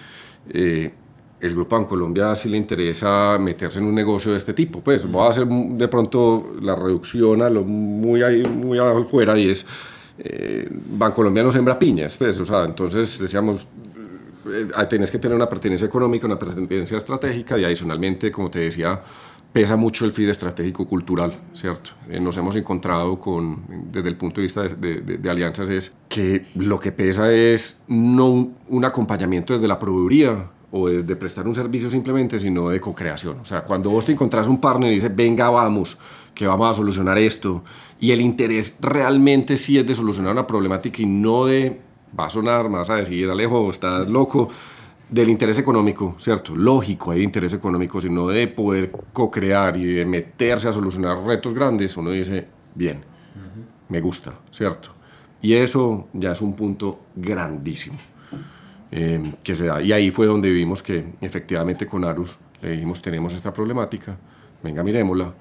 eh, 0.50 0.92
el 1.40 1.54
Grupo 1.54 1.86
Colombia 1.88 2.34
sí 2.36 2.48
le 2.48 2.56
interesa 2.56 3.36
meterse 3.40 3.80
en 3.80 3.86
un 3.86 3.94
negocio 3.94 4.30
de 4.30 4.38
este 4.38 4.52
tipo. 4.52 4.80
Pues 4.80 5.10
voy 5.10 5.26
a 5.26 5.30
hacer 5.30 5.46
de 5.46 5.88
pronto 5.88 6.54
la 6.60 6.76
reducción 6.76 7.42
a 7.42 7.50
lo 7.50 7.64
muy, 7.64 8.22
muy 8.44 8.78
afuera 8.78 9.36
y 9.36 9.50
es, 9.50 9.66
eh, 10.18 10.68
Bancolombia 10.70 11.42
no 11.42 11.52
sembra 11.52 11.78
piñas, 11.78 12.16
pues, 12.16 12.38
o 12.38 12.44
sea, 12.44 12.64
entonces 12.64 13.18
decíamos, 13.18 13.66
eh, 14.46 14.86
tienes 14.88 15.10
que 15.10 15.18
tener 15.18 15.36
una 15.36 15.48
pertenencia 15.48 15.86
económica, 15.86 16.26
una 16.26 16.38
pertenencia 16.38 16.96
estratégica 16.96 17.58
y 17.58 17.64
adicionalmente, 17.64 18.30
como 18.30 18.50
te 18.50 18.60
decía, 18.60 19.00
pesa 19.52 19.76
mucho 19.76 20.04
el 20.04 20.12
feed 20.12 20.30
estratégico 20.30 20.86
cultural, 20.86 21.38
¿cierto? 21.52 21.90
Eh, 22.08 22.18
nos 22.18 22.36
hemos 22.38 22.56
encontrado 22.56 23.18
con, 23.18 23.64
desde 23.92 24.08
el 24.08 24.16
punto 24.16 24.40
de 24.40 24.42
vista 24.42 24.62
de, 24.62 25.00
de, 25.00 25.30
alianzas, 25.30 25.68
es 25.68 25.92
que 26.08 26.46
lo 26.54 26.80
que 26.80 26.92
pesa 26.92 27.32
es 27.32 27.78
no 27.86 28.30
un, 28.30 28.56
un 28.68 28.84
acompañamiento 28.84 29.52
desde 29.54 29.68
la 29.68 29.78
proveeduría 29.78 30.50
o 30.72 30.88
desde 30.88 31.16
prestar 31.16 31.46
un 31.46 31.54
servicio 31.54 31.90
simplemente, 31.90 32.38
sino 32.38 32.70
de 32.70 32.80
co-creación. 32.80 33.40
O 33.40 33.44
sea, 33.44 33.62
cuando 33.62 33.90
vos 33.90 34.06
te 34.06 34.12
encontrás 34.12 34.48
un 34.48 34.58
partner 34.58 34.90
y 34.90 34.94
dices, 34.94 35.14
venga, 35.14 35.50
vamos, 35.50 35.98
que 36.34 36.46
vamos 36.46 36.70
a 36.70 36.74
solucionar 36.74 37.18
esto, 37.18 37.62
y 38.00 38.10
el 38.10 38.20
interés 38.20 38.76
realmente 38.80 39.56
sí 39.56 39.78
es 39.78 39.86
de 39.86 39.94
solucionar 39.94 40.32
una 40.32 40.46
problemática 40.46 41.02
y 41.02 41.06
no 41.06 41.46
de, 41.46 41.80
va 42.18 42.26
a 42.26 42.30
sonar, 42.30 42.68
más 42.68 42.90
a 42.90 42.96
decir, 42.96 43.28
Alejo, 43.30 43.70
estás 43.70 44.08
loco, 44.10 44.48
del 45.08 45.28
interés 45.28 45.58
económico, 45.58 46.16
¿cierto? 46.18 46.56
Lógico, 46.56 47.10
hay 47.10 47.22
interés 47.22 47.52
económico, 47.52 48.00
sino 48.00 48.28
de 48.28 48.48
poder 48.48 48.90
co-crear 49.12 49.76
y 49.76 49.84
de 49.84 50.06
meterse 50.06 50.68
a 50.68 50.72
solucionar 50.72 51.22
retos 51.22 51.52
grandes, 51.52 51.96
uno 51.98 52.10
dice, 52.10 52.48
bien, 52.74 53.04
me 53.88 54.00
gusta, 54.00 54.32
¿cierto? 54.50 54.88
Y 55.42 55.52
eso 55.54 56.08
ya 56.14 56.32
es 56.32 56.40
un 56.40 56.54
punto 56.54 57.00
grandísimo 57.14 57.98
eh, 58.90 59.34
que 59.42 59.54
se 59.54 59.66
da. 59.66 59.82
Y 59.82 59.92
ahí 59.92 60.10
fue 60.10 60.26
donde 60.26 60.50
vimos 60.50 60.82
que 60.82 61.12
efectivamente 61.20 61.86
con 61.86 62.04
Arus 62.04 62.38
le 62.62 62.70
dijimos, 62.70 63.02
tenemos 63.02 63.34
esta 63.34 63.52
problemática, 63.52 64.16
venga, 64.62 64.82
miremosla. 64.82 65.34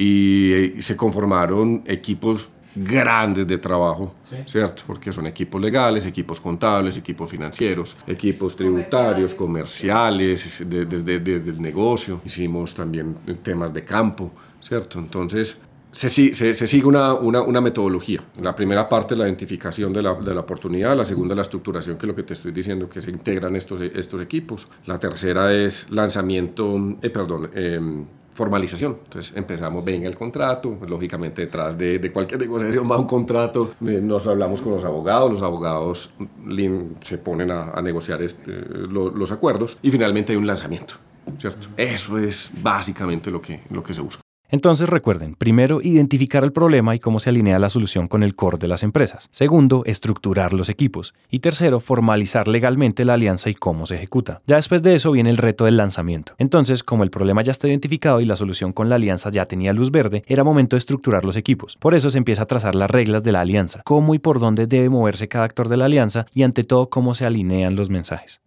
Y, 0.00 0.80
se 0.80 0.96
conformaron 0.96 1.82
equipos 1.86 2.50
grandes 2.74 3.46
de 3.46 3.58
trabajo, 3.58 4.14
¿cierto? 4.46 4.84
Porque 4.86 5.10
son 5.10 5.26
equipos 5.26 5.60
legales, 5.60 6.06
equipos 6.06 6.40
contables, 6.40 6.96
equipos 6.96 7.28
financieros, 7.28 7.96
equipos 8.06 8.54
tributarios, 8.54 9.34
comerciales, 9.34 10.62
desde 10.64 11.18
de, 11.18 11.36
el 11.36 11.60
negocio. 11.60 12.20
Hicimos 12.24 12.74
también 12.74 13.16
temas 13.42 13.74
de 13.74 13.82
campo, 13.82 14.30
¿cierto? 14.60 15.00
Entonces, 15.00 15.60
se, 15.90 16.08
se, 16.08 16.54
se, 16.54 16.66
sigue 16.66 16.86
una, 16.86 17.14
una, 17.14 17.42
una, 17.42 17.60
metodología. 17.60 18.22
La 18.40 18.54
primera 18.54 18.88
parte, 18.88 19.16
la 19.16 19.24
identificación 19.24 19.92
de 19.92 20.02
la, 20.02 20.14
de 20.14 20.34
la, 20.34 20.40
oportunidad. 20.40 20.96
La 20.96 21.04
segunda, 21.04 21.34
la 21.34 21.42
estructuración, 21.42 21.96
que 21.96 22.06
es 22.06 22.08
lo 22.08 22.14
que 22.14 22.22
te 22.22 22.34
estoy 22.34 22.52
diciendo, 22.52 22.88
que 22.88 23.00
se 23.00 23.10
integran 23.10 23.56
estos, 23.56 23.80
estos 23.80 24.20
equipos. 24.20 24.68
La 24.86 24.98
tercera 24.98 25.52
es 25.52 25.90
lanzamiento, 25.90 26.98
eh, 27.02 27.10
perdón, 27.10 27.50
eh, 27.54 27.80
formalización. 28.38 28.98
Entonces 29.04 29.36
empezamos, 29.36 29.84
venga 29.84 30.08
el 30.08 30.16
contrato, 30.16 30.78
lógicamente 30.86 31.42
detrás 31.42 31.76
de, 31.76 32.10
cualquier 32.12 32.40
negociación 32.40 32.88
va 32.88 32.96
un 32.96 33.06
contrato, 33.06 33.72
eh, 33.84 34.00
nos 34.00 34.28
hablamos 34.28 34.62
con 34.62 34.72
los 34.72 34.84
abogados, 34.84 35.32
los 35.32 35.42
abogados 35.42 36.14
se 37.00 37.18
ponen 37.18 37.50
a, 37.50 37.82
negociar 37.82 38.22
este, 38.22 38.52
los, 38.52 39.12
los 39.12 39.32
acuerdos 39.32 39.78
y 39.82 39.90
finalmente 39.90 40.32
hay 40.32 40.38
un 40.38 40.46
lanzamiento. 40.46 40.94
¿Cierto? 41.36 41.66
Eso 41.76 42.16
es 42.16 42.50
básicamente 42.62 43.30
lo 43.30 43.42
que, 43.42 43.60
lo 43.70 43.82
que 43.82 43.92
se 43.92 44.00
busca. 44.00 44.27
Entonces 44.50 44.88
recuerden, 44.88 45.34
primero, 45.34 45.80
identificar 45.82 46.42
el 46.42 46.52
problema 46.52 46.94
y 46.94 46.98
cómo 46.98 47.20
se 47.20 47.28
alinea 47.28 47.58
la 47.58 47.68
solución 47.68 48.08
con 48.08 48.22
el 48.22 48.34
core 48.34 48.58
de 48.58 48.68
las 48.68 48.82
empresas. 48.82 49.28
Segundo, 49.30 49.82
estructurar 49.84 50.54
los 50.54 50.68
equipos. 50.68 51.14
Y 51.30 51.40
tercero, 51.40 51.80
formalizar 51.80 52.48
legalmente 52.48 53.04
la 53.04 53.14
alianza 53.14 53.50
y 53.50 53.54
cómo 53.54 53.86
se 53.86 53.96
ejecuta. 53.96 54.40
Ya 54.46 54.56
después 54.56 54.82
de 54.82 54.94
eso 54.94 55.12
viene 55.12 55.30
el 55.30 55.36
reto 55.36 55.66
del 55.66 55.76
lanzamiento. 55.76 56.34
Entonces, 56.38 56.82
como 56.82 57.02
el 57.02 57.10
problema 57.10 57.42
ya 57.42 57.52
está 57.52 57.68
identificado 57.68 58.20
y 58.20 58.24
la 58.24 58.36
solución 58.36 58.72
con 58.72 58.88
la 58.88 58.94
alianza 58.94 59.30
ya 59.30 59.46
tenía 59.46 59.72
luz 59.72 59.90
verde, 59.90 60.24
era 60.26 60.44
momento 60.44 60.76
de 60.76 60.78
estructurar 60.78 61.24
los 61.24 61.36
equipos. 61.36 61.76
Por 61.76 61.94
eso 61.94 62.08
se 62.08 62.18
empieza 62.18 62.42
a 62.42 62.46
trazar 62.46 62.74
las 62.74 62.90
reglas 62.90 63.22
de 63.22 63.32
la 63.32 63.40
alianza, 63.40 63.82
cómo 63.84 64.14
y 64.14 64.18
por 64.18 64.40
dónde 64.40 64.66
debe 64.66 64.88
moverse 64.88 65.28
cada 65.28 65.44
actor 65.44 65.68
de 65.68 65.76
la 65.76 65.84
alianza 65.84 66.26
y 66.32 66.42
ante 66.42 66.64
todo 66.64 66.88
cómo 66.88 67.14
se 67.14 67.26
alinean 67.26 67.76
los 67.76 67.90
mensajes. 67.90 68.40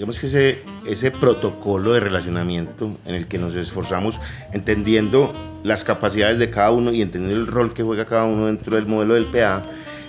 Digamos 0.00 0.18
que 0.18 0.28
ese, 0.28 0.62
ese 0.86 1.10
protocolo 1.10 1.92
de 1.92 2.00
relacionamiento 2.00 2.96
en 3.04 3.14
el 3.14 3.26
que 3.26 3.36
nos 3.36 3.54
esforzamos 3.54 4.18
entendiendo 4.50 5.30
las 5.62 5.84
capacidades 5.84 6.38
de 6.38 6.48
cada 6.48 6.70
uno 6.70 6.90
y 6.90 7.02
entendiendo 7.02 7.36
el 7.36 7.46
rol 7.46 7.74
que 7.74 7.82
juega 7.82 8.06
cada 8.06 8.24
uno 8.24 8.46
dentro 8.46 8.76
del 8.76 8.86
modelo 8.86 9.12
del 9.12 9.26
PA, 9.26 9.60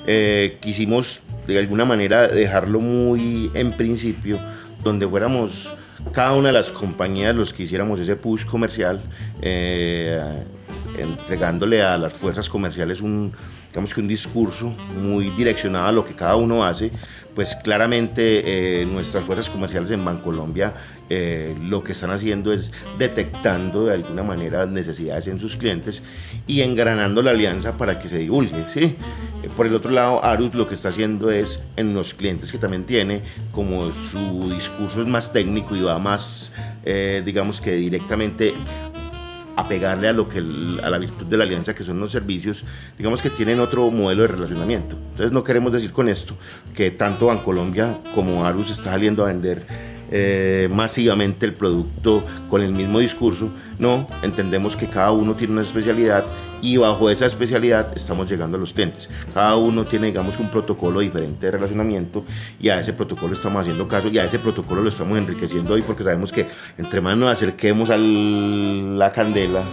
eh, 0.08 0.60
quisimos 0.62 1.20
de 1.46 1.58
alguna 1.58 1.84
manera 1.84 2.30
dejarlo 2.30 2.80
muy 2.80 3.52
en 3.54 3.76
principio, 3.76 4.40
donde 4.82 5.06
fuéramos 5.06 5.76
cada 6.14 6.36
una 6.36 6.48
de 6.48 6.54
las 6.54 6.72
compañías 6.72 7.36
los 7.36 7.52
que 7.52 7.64
hiciéramos 7.64 8.00
ese 8.00 8.16
push 8.16 8.46
comercial, 8.46 9.02
eh, 9.42 10.22
entregándole 10.98 11.82
a 11.82 11.98
las 11.98 12.14
fuerzas 12.14 12.48
comerciales 12.48 13.02
un, 13.02 13.34
digamos 13.72 13.94
que 13.94 14.00
un 14.00 14.08
discurso 14.08 14.74
muy 15.02 15.32
direccionado 15.32 15.88
a 15.88 15.92
lo 15.92 16.06
que 16.06 16.14
cada 16.14 16.38
uno 16.38 16.64
hace, 16.64 16.92
pues 17.36 17.56
claramente 17.56 18.82
eh, 18.82 18.86
nuestras 18.86 19.24
fuerzas 19.24 19.50
comerciales 19.50 19.92
en 19.92 20.04
Bancolombia 20.04 20.74
eh, 21.10 21.56
lo 21.62 21.84
que 21.84 21.92
están 21.92 22.12
haciendo 22.12 22.54
es 22.54 22.72
detectando 22.98 23.86
de 23.86 23.96
alguna 23.96 24.24
manera 24.24 24.66
necesidades 24.66 25.28
en 25.28 25.40
sus 25.40 25.56
clientes 25.56 26.04
y 26.48 26.62
engranando 26.62 27.22
la 27.22 27.32
alianza 27.32 27.78
para 27.78 28.00
que 28.00 28.10
se 28.10 28.18
divulgue. 28.18 28.66
Eh, 28.76 28.96
por 29.56 29.66
el 29.68 29.76
otro 29.76 29.92
lado, 29.92 30.24
Arus 30.24 30.54
lo 30.54 30.68
que 30.68 30.76
está 30.76 30.90
haciendo 30.90 31.32
es 31.32 31.62
en 31.76 31.94
los 31.94 32.14
clientes 32.14 32.52
que 32.52 32.58
también 32.58 32.86
tiene, 32.86 33.22
como 33.52 33.92
su 33.92 34.50
discurso 34.54 35.02
es 35.02 35.08
más 35.08 35.34
técnico 35.34 35.76
y 35.76 35.82
va 35.82 36.00
más, 36.00 36.54
digamos 37.26 37.62
que 37.62 37.74
directamente 37.74 38.54
a 39.56 39.68
pegarle 39.68 40.08
a 40.08 40.14
lo 40.14 40.28
que 40.28 40.40
a 40.40 40.90
la 40.90 40.98
virtud 40.98 41.26
de 41.26 41.38
la 41.38 41.44
alianza 41.44 41.74
que 41.74 41.84
son 41.84 42.00
los 42.00 42.12
servicios, 42.12 42.64
digamos 42.98 43.22
que 43.22 43.30
tienen 43.30 43.60
otro 43.60 43.90
modelo 43.92 44.24
de 44.24 44.30
relacionamiento. 44.30 44.96
Entonces 44.96 45.32
no 45.32 45.44
queremos 45.44 45.72
decir 45.72 45.92
con 45.92 46.10
esto 46.10 46.36
que 46.76 46.92
tanto 46.92 47.28
Bancolombia 47.28 48.00
como 48.16 48.46
Arus 48.46 48.72
está 48.72 48.92
saliendo 48.92 49.24
a 49.24 49.28
vender 49.28 49.66
eh, 50.14 50.68
masivamente 50.72 51.46
el 51.46 51.54
producto 51.54 52.22
con 52.50 52.62
el 52.62 52.74
mismo 52.74 53.00
discurso. 53.00 53.50
No, 53.80 54.06
entendemos 54.24 54.76
que 54.76 54.90
cada 54.90 55.12
uno 55.12 55.36
tiene 55.36 55.54
una 55.54 55.62
especialidad 55.62 56.26
y 56.62 56.78
bajo 56.78 57.10
esa 57.10 57.26
especialidad 57.26 57.92
estamos 57.96 58.30
llegando 58.30 58.58
a 58.58 58.60
los 58.60 58.74
clientes. 58.74 59.10
Cada 59.34 59.56
uno 59.56 59.86
tiene, 59.86 60.08
digamos, 60.08 60.38
un 60.40 60.50
protocolo 60.50 61.00
diferente 61.00 61.46
de 61.46 61.52
relacionamiento 61.52 62.24
y 62.60 62.70
a 62.70 62.80
ese 62.80 62.94
protocolo 62.94 63.34
estamos 63.34 63.62
haciendo 63.62 63.88
caso 63.88 64.08
y 64.10 64.18
a 64.18 64.26
ese 64.26 64.40
protocolo 64.40 64.82
lo 64.82 64.90
estamos 64.90 65.18
enriqueciendo 65.18 65.74
hoy 65.74 65.82
porque 65.82 66.04
sabemos 66.04 66.32
que 66.32 66.48
entre 66.78 67.02
más 67.02 67.18
nos 67.18 67.30
acerquemos 67.30 67.90
a 67.90 67.98
la 67.98 69.12
candela, 69.12 69.64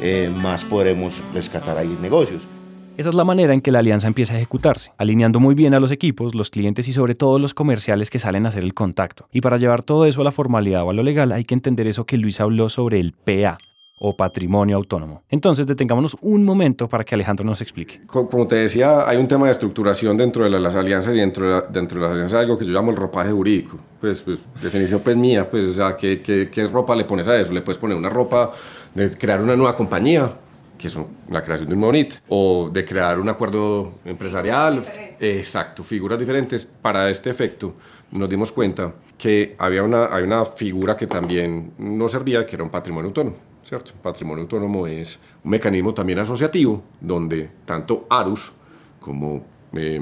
eh, 0.00 0.30
más 0.34 0.64
podremos 0.64 1.22
rescatar 1.32 1.78
ahí 1.78 1.96
negocios. 2.00 2.42
Esa 2.98 3.08
es 3.08 3.14
la 3.14 3.24
manera 3.24 3.54
en 3.54 3.62
que 3.62 3.72
la 3.72 3.78
alianza 3.78 4.06
empieza 4.06 4.34
a 4.34 4.36
ejecutarse, 4.36 4.92
alineando 4.98 5.40
muy 5.40 5.54
bien 5.54 5.72
a 5.72 5.80
los 5.80 5.90
equipos, 5.90 6.34
los 6.34 6.50
clientes 6.50 6.88
y 6.88 6.92
sobre 6.92 7.14
todo 7.14 7.38
los 7.38 7.54
comerciales 7.54 8.10
que 8.10 8.18
salen 8.18 8.44
a 8.44 8.50
hacer 8.50 8.64
el 8.64 8.74
contacto. 8.74 9.28
Y 9.32 9.40
para 9.40 9.56
llevar 9.56 9.82
todo 9.82 10.04
eso 10.04 10.20
a 10.20 10.24
la 10.24 10.32
formalidad 10.32 10.82
o 10.82 10.90
a 10.90 10.92
lo 10.92 11.02
legal 11.02 11.32
hay 11.32 11.44
que 11.44 11.54
entender 11.54 11.86
eso 11.86 12.04
que 12.04 12.18
Luis 12.18 12.38
habló 12.38 12.68
sobre 12.68 13.00
el 13.00 13.12
PA, 13.12 13.56
o 14.04 14.16
patrimonio 14.16 14.76
autónomo. 14.76 15.22
Entonces, 15.30 15.64
detengámonos 15.64 16.16
un 16.20 16.44
momento 16.44 16.88
para 16.88 17.04
que 17.04 17.14
Alejandro 17.14 17.46
nos 17.46 17.60
explique. 17.60 18.00
Como 18.06 18.48
te 18.48 18.56
decía, 18.56 19.08
hay 19.08 19.16
un 19.16 19.28
tema 19.28 19.46
de 19.46 19.52
estructuración 19.52 20.16
dentro 20.16 20.42
de 20.42 20.50
las 20.50 20.74
alianzas 20.74 21.14
y 21.14 21.18
dentro 21.18 21.48
de, 21.48 21.68
dentro 21.70 22.00
de 22.00 22.02
las 22.02 22.12
alianzas 22.14 22.40
algo 22.40 22.58
que 22.58 22.66
yo 22.66 22.72
llamo 22.72 22.90
el 22.90 22.96
ropaje 22.96 23.30
jurídico. 23.30 23.78
Pues, 24.00 24.20
pues 24.20 24.40
definición 24.60 25.00
pues 25.04 25.16
mía, 25.16 25.48
pues, 25.48 25.66
o 25.66 25.72
sea, 25.72 25.96
¿qué, 25.96 26.20
qué, 26.20 26.50
qué 26.50 26.66
ropa 26.66 26.96
le 26.96 27.04
pones 27.04 27.28
a 27.28 27.40
eso? 27.40 27.52
Le 27.52 27.62
puedes 27.62 27.78
poner 27.78 27.96
una 27.96 28.10
ropa 28.10 28.52
de 28.92 29.08
crear 29.16 29.40
una 29.40 29.54
nueva 29.54 29.76
compañía, 29.76 30.32
que 30.76 30.88
es 30.88 30.98
la 31.30 31.40
creación 31.40 31.68
de 31.68 31.76
un 31.76 31.80
monit, 31.80 32.14
o 32.28 32.70
de 32.72 32.84
crear 32.84 33.20
un 33.20 33.28
acuerdo 33.28 34.00
empresarial. 34.04 34.82
Exacto, 35.20 35.84
figuras 35.84 36.18
diferentes. 36.18 36.66
Para 36.66 37.08
este 37.08 37.30
efecto, 37.30 37.74
nos 38.10 38.28
dimos 38.28 38.50
cuenta 38.50 38.94
que 39.16 39.54
había 39.58 39.84
una, 39.84 40.12
hay 40.12 40.24
una 40.24 40.44
figura 40.44 40.96
que 40.96 41.06
también 41.06 41.74
nos 41.78 42.10
servía, 42.10 42.44
que 42.44 42.56
era 42.56 42.64
un 42.64 42.70
patrimonio 42.70 43.06
autónomo. 43.06 43.51
¿Cierto? 43.62 43.92
Patrimonio 44.02 44.42
autónomo 44.42 44.86
es 44.86 45.18
un 45.44 45.50
mecanismo 45.50 45.94
también 45.94 46.18
asociativo 46.18 46.82
donde 47.00 47.50
tanto 47.64 48.06
Arus 48.10 48.52
como, 48.98 49.44
eh, 49.72 50.00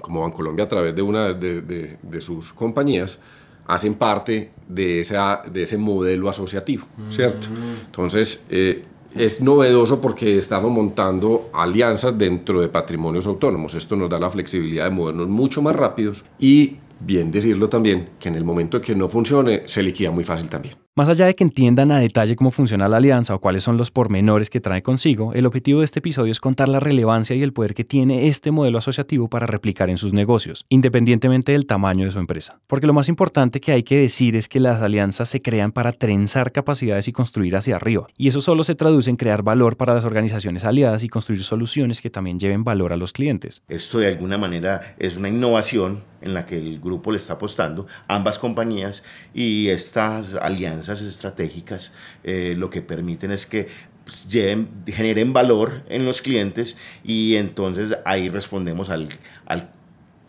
como 0.00 0.22
Bancolombia 0.22 0.64
a 0.64 0.68
través 0.68 0.94
de 0.94 1.02
una 1.02 1.32
de, 1.32 1.62
de, 1.62 1.98
de, 2.02 2.20
sus 2.20 2.52
compañías 2.52 3.20
hacen 3.66 3.94
parte 3.94 4.50
de, 4.66 5.00
esa, 5.00 5.42
de 5.50 5.62
ese 5.62 5.76
modelo 5.76 6.28
asociativo, 6.28 6.86
¿cierto? 7.10 7.48
Entonces, 7.86 8.44
eh, 8.48 8.82
es 9.14 9.40
novedoso 9.42 10.00
porque 10.00 10.38
estamos 10.38 10.70
montando 10.70 11.50
alianzas 11.52 12.16
dentro 12.16 12.60
de 12.60 12.68
patrimonios 12.68 13.26
autónomos. 13.26 13.74
Esto 13.74 13.94
nos 13.94 14.08
da 14.08 14.18
la 14.18 14.30
flexibilidad 14.30 14.84
de 14.84 14.90
movernos 14.90 15.28
mucho 15.28 15.60
más 15.60 15.76
rápidos 15.76 16.24
y, 16.38 16.78
bien 17.00 17.30
decirlo 17.30 17.68
también, 17.68 18.10
que 18.18 18.28
en 18.28 18.34
el 18.34 18.44
momento 18.44 18.78
de 18.78 18.84
que 18.84 18.94
no 18.94 19.08
funcione, 19.08 19.62
se 19.66 19.82
liquida 19.82 20.10
muy 20.10 20.24
fácil 20.24 20.48
también. 20.48 20.74
Más 20.98 21.08
allá 21.08 21.26
de 21.26 21.36
que 21.36 21.44
entiendan 21.44 21.92
a 21.92 22.00
detalle 22.00 22.34
cómo 22.34 22.50
funciona 22.50 22.88
la 22.88 22.96
alianza 22.96 23.32
o 23.32 23.40
cuáles 23.40 23.62
son 23.62 23.76
los 23.76 23.92
pormenores 23.92 24.50
que 24.50 24.60
trae 24.60 24.82
consigo, 24.82 25.32
el 25.32 25.46
objetivo 25.46 25.78
de 25.78 25.84
este 25.84 26.00
episodio 26.00 26.32
es 26.32 26.40
contar 26.40 26.68
la 26.68 26.80
relevancia 26.80 27.36
y 27.36 27.42
el 27.44 27.52
poder 27.52 27.72
que 27.72 27.84
tiene 27.84 28.26
este 28.26 28.50
modelo 28.50 28.78
asociativo 28.78 29.28
para 29.28 29.46
replicar 29.46 29.90
en 29.90 29.98
sus 29.98 30.12
negocios, 30.12 30.66
independientemente 30.68 31.52
del 31.52 31.66
tamaño 31.66 32.04
de 32.04 32.10
su 32.10 32.18
empresa. 32.18 32.58
Porque 32.66 32.88
lo 32.88 32.94
más 32.94 33.08
importante 33.08 33.60
que 33.60 33.70
hay 33.70 33.84
que 33.84 33.96
decir 33.96 34.34
es 34.34 34.48
que 34.48 34.58
las 34.58 34.82
alianzas 34.82 35.28
se 35.28 35.40
crean 35.40 35.70
para 35.70 35.92
trenzar 35.92 36.50
capacidades 36.50 37.06
y 37.06 37.12
construir 37.12 37.54
hacia 37.54 37.76
arriba. 37.76 38.08
Y 38.16 38.26
eso 38.26 38.40
solo 38.40 38.64
se 38.64 38.74
traduce 38.74 39.08
en 39.08 39.14
crear 39.14 39.44
valor 39.44 39.76
para 39.76 39.94
las 39.94 40.04
organizaciones 40.04 40.64
aliadas 40.64 41.04
y 41.04 41.08
construir 41.08 41.44
soluciones 41.44 42.00
que 42.00 42.10
también 42.10 42.40
lleven 42.40 42.64
valor 42.64 42.92
a 42.92 42.96
los 42.96 43.12
clientes. 43.12 43.62
Esto 43.68 44.00
de 44.00 44.08
alguna 44.08 44.36
manera 44.36 44.96
es 44.98 45.16
una 45.16 45.28
innovación 45.28 46.02
en 46.20 46.34
la 46.34 46.46
que 46.46 46.56
el 46.56 46.80
grupo 46.80 47.12
le 47.12 47.18
está 47.18 47.34
apostando, 47.34 47.86
ambas 48.08 48.38
compañías, 48.38 49.02
y 49.34 49.68
estas 49.68 50.34
alianzas 50.34 51.00
estratégicas 51.00 51.92
eh, 52.24 52.54
lo 52.56 52.70
que 52.70 52.82
permiten 52.82 53.30
es 53.30 53.46
que 53.46 53.68
pues, 54.04 54.28
lleven, 54.28 54.68
generen 54.86 55.32
valor 55.32 55.82
en 55.88 56.04
los 56.04 56.22
clientes 56.22 56.76
y 57.04 57.36
entonces 57.36 57.96
ahí 58.04 58.28
respondemos 58.28 58.88
al, 58.90 59.08
al 59.46 59.70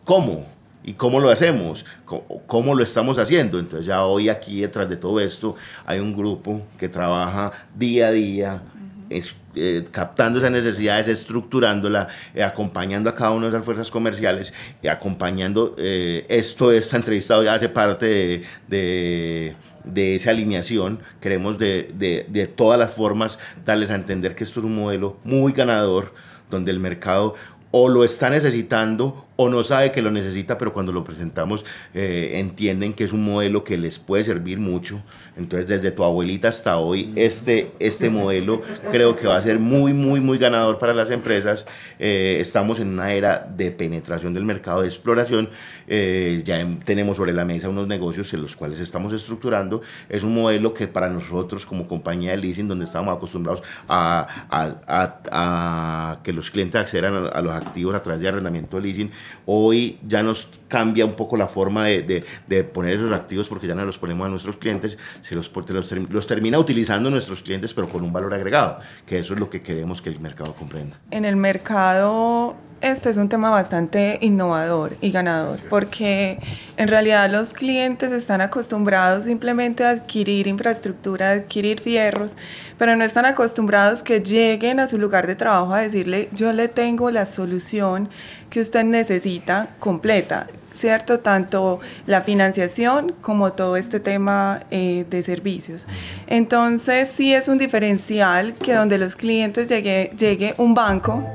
cómo 0.04 0.46
y 0.84 0.94
cómo 0.94 1.20
lo 1.20 1.30
hacemos, 1.30 1.86
cómo, 2.06 2.24
cómo, 2.46 2.76
lo 2.76 2.84
estamos 2.84 3.18
haciendo. 3.18 3.60
Entonces 3.60 3.86
ya 3.86 4.04
hoy 4.04 4.30
aquí 4.30 4.62
detrás 4.62 4.90
de 4.90 4.98
todo 4.98 5.20
esto 5.20 5.56
hay 5.86 6.00
un 6.00 6.16
grupo 6.16 6.62
que 6.78 6.90
trabaja 6.90 7.52
día 7.76 8.08
a 8.08 8.12
día 8.12 8.62
es, 9.10 9.36
eh, 9.60 9.84
captando 9.92 10.40
esas 10.40 10.52
necesidades, 10.52 11.08
estructurándola, 11.08 12.08
eh, 12.34 12.44
acompañando 12.44 13.10
a 13.10 13.16
cada 13.16 13.32
una 13.32 13.48
de 13.48 13.54
las 13.54 13.66
fuerzas 13.66 13.92
comerciales, 13.92 14.54
y 14.82 14.88
acompañando, 14.88 15.76
esto, 15.78 16.72
esta 16.72 16.98
entrevista 16.98 17.44
ya 17.44 17.54
hace 17.54 17.70
parte 17.70 18.44
de, 18.68 19.56
de 19.84 20.16
esa 20.16 20.32
alineación, 20.32 21.00
queremos 21.20 21.58
de, 21.58 21.92
de, 21.94 22.26
de, 22.30 22.48
todas 22.48 22.80
las 22.80 22.92
formas 22.92 23.40
darles 23.66 23.90
a 23.90 23.96
entender 23.96 24.36
que 24.36 24.44
esto 24.44 24.60
es 24.60 24.66
un 24.66 24.76
modelo 24.76 25.18
muy 25.24 25.52
ganador, 25.52 26.14
donde 26.50 26.72
el 26.72 26.80
mercado 26.80 27.36
o 27.72 27.90
lo 27.90 28.04
está 28.04 28.30
necesitando 28.30 29.26
o 29.42 29.48
no 29.48 29.64
sabe 29.64 29.94
que 29.94 30.02
lo 30.02 30.12
necesita, 30.12 30.58
pero 30.58 30.74
cuando 30.74 30.92
lo 30.92 31.06
presentamos 31.06 31.64
eh, 31.94 32.32
entienden 32.34 32.92
que 32.92 33.06
es 33.06 33.14
un 33.14 33.24
modelo 33.24 33.64
que 33.64 33.78
les 33.78 33.98
puede 33.98 34.26
servir 34.26 34.60
mucho. 34.60 35.02
Entonces, 35.38 35.66
desde 35.66 35.92
tu 35.92 36.04
abuelita 36.04 36.50
hasta 36.50 36.78
hoy, 36.78 37.14
este, 37.16 37.72
este 37.80 38.10
modelo 38.10 38.62
creo 38.92 39.16
que 39.16 39.28
va 39.28 39.38
a 39.38 39.42
ser 39.42 39.58
muy, 39.58 39.94
muy, 39.94 40.20
muy 40.20 40.38
ganador 40.38 40.78
para 40.78 40.94
las 40.94 41.10
empresas. 41.10 41.66
Eh, 42.00 42.40
estamos 42.42 42.80
en 42.80 42.90
una 42.90 43.14
era 43.14 43.50
de 43.56 43.72
penetración 43.72 44.34
del 44.34 44.44
mercado, 44.44 44.82
de 44.82 44.90
exploración. 44.90 45.50
Eh, 45.88 46.44
ya 46.46 46.68
tenemos 46.84 47.16
sobre 47.16 47.32
la 47.32 47.46
mesa 47.46 47.70
unos 47.70 47.88
negocios 47.88 48.34
en 48.34 48.42
los 48.42 48.58
cuales 48.58 48.82
estamos 48.82 49.14
estructurando. 49.14 49.82
Es 50.10 50.24
un 50.24 50.36
modelo 50.36 50.74
que 50.74 50.88
para 50.88 51.10
nosotros 51.10 51.66
como 51.66 51.88
compañía 51.88 52.32
de 52.32 52.38
leasing, 52.38 52.68
donde 52.68 52.84
estamos 52.84 53.16
acostumbrados 53.16 53.64
a, 53.88 54.28
a, 54.50 55.20
a, 55.32 56.20
que 56.24 56.34
los 56.34 56.52
clientes 56.52 56.80
accedan 56.80 57.30
a, 57.32 57.42
los 57.42 57.54
activos 57.54 57.96
a 57.96 58.04
través 58.04 58.22
de 58.22 58.28
arrendamiento 58.28 58.76
de 58.76 58.84
leasing, 58.84 59.12
Hoy 59.46 60.00
ya 60.08 60.24
nos 60.24 60.50
cambia 60.68 61.06
un 61.06 61.14
poco 61.14 61.38
la 61.38 61.48
forma 61.48 61.86
de, 61.86 62.24
de, 62.48 62.64
poner 62.64 62.94
esos 62.94 63.12
activos 63.12 63.48
porque 63.48 63.68
ya 63.68 63.76
no 63.76 63.86
los 63.86 63.98
ponemos 63.98 64.28
a 64.28 64.30
nuestros 64.30 64.58
clientes, 64.58 64.98
se 65.22 65.36
los, 65.36 65.52
los, 65.70 65.92
los 65.92 66.28
termina 66.28 66.60
utilizando 66.60 67.10
nuestros 67.10 67.42
clientes 67.42 67.74
pero 67.74 67.90
con 67.90 68.04
un 68.04 68.14
valor 68.14 68.34
agregado, 68.34 68.80
que 69.06 69.20
eso 69.20 69.34
es 69.34 69.40
lo 69.40 69.50
que 69.50 69.62
queremos 69.62 70.02
que 70.02 70.10
el 70.10 70.20
mercado 70.20 70.54
comprenda. 70.54 71.00
En 71.12 71.26
el 71.26 71.36
mercado 71.36 72.56
este 72.82 73.10
es 73.10 73.18
un 73.18 73.30
tema 73.30 73.50
bastante 73.50 74.18
innovador 74.22 74.96
y 75.02 75.12
ganador 75.12 75.60
porque 75.70 76.40
en 76.78 76.88
realidad 76.88 77.30
los 77.30 77.54
clientes 77.54 78.12
están 78.12 78.42
acostumbrados 78.42 79.26
simplemente 79.26 79.84
a 79.84 79.92
adquirir 79.92 80.48
infraestructura, 80.48 81.30
a 81.30 81.34
adquirir 81.34 81.82
fierros, 81.82 82.36
pero 82.78 82.96
no 82.96 83.04
están 83.04 83.26
acostumbrados 83.26 84.02
que 84.04 84.22
lleguen 84.22 84.80
a 84.80 84.88
su 84.88 84.98
lugar 84.98 85.28
de 85.28 85.36
trabajo 85.36 85.74
a 85.74 85.82
decirle 85.82 86.30
yo 86.34 86.54
le 86.54 86.68
tengo 86.68 87.12
la 87.12 87.26
solución 87.26 88.10
que 88.50 88.62
usted 88.62 88.84
necesita 88.84 89.70
completa. 89.80 90.48
¿cierto? 90.72 91.20
Tanto 91.20 91.82
la 92.06 92.22
financiación 92.22 93.14
como 93.22 93.52
todo 93.52 93.76
este 93.76 94.00
tema 94.00 94.62
eh, 94.72 95.06
de 95.10 95.24
servicios. 95.24 95.88
Entonces, 96.28 97.10
sí 97.14 97.34
es 97.34 97.50
un 97.50 97.58
diferencial 97.58 98.54
que 98.54 98.76
donde 98.76 98.98
los 98.98 99.18
clientes 99.18 99.68
llegue, 99.68 100.14
llegue 100.18 100.54
un 100.58 100.74
banco 100.76 101.26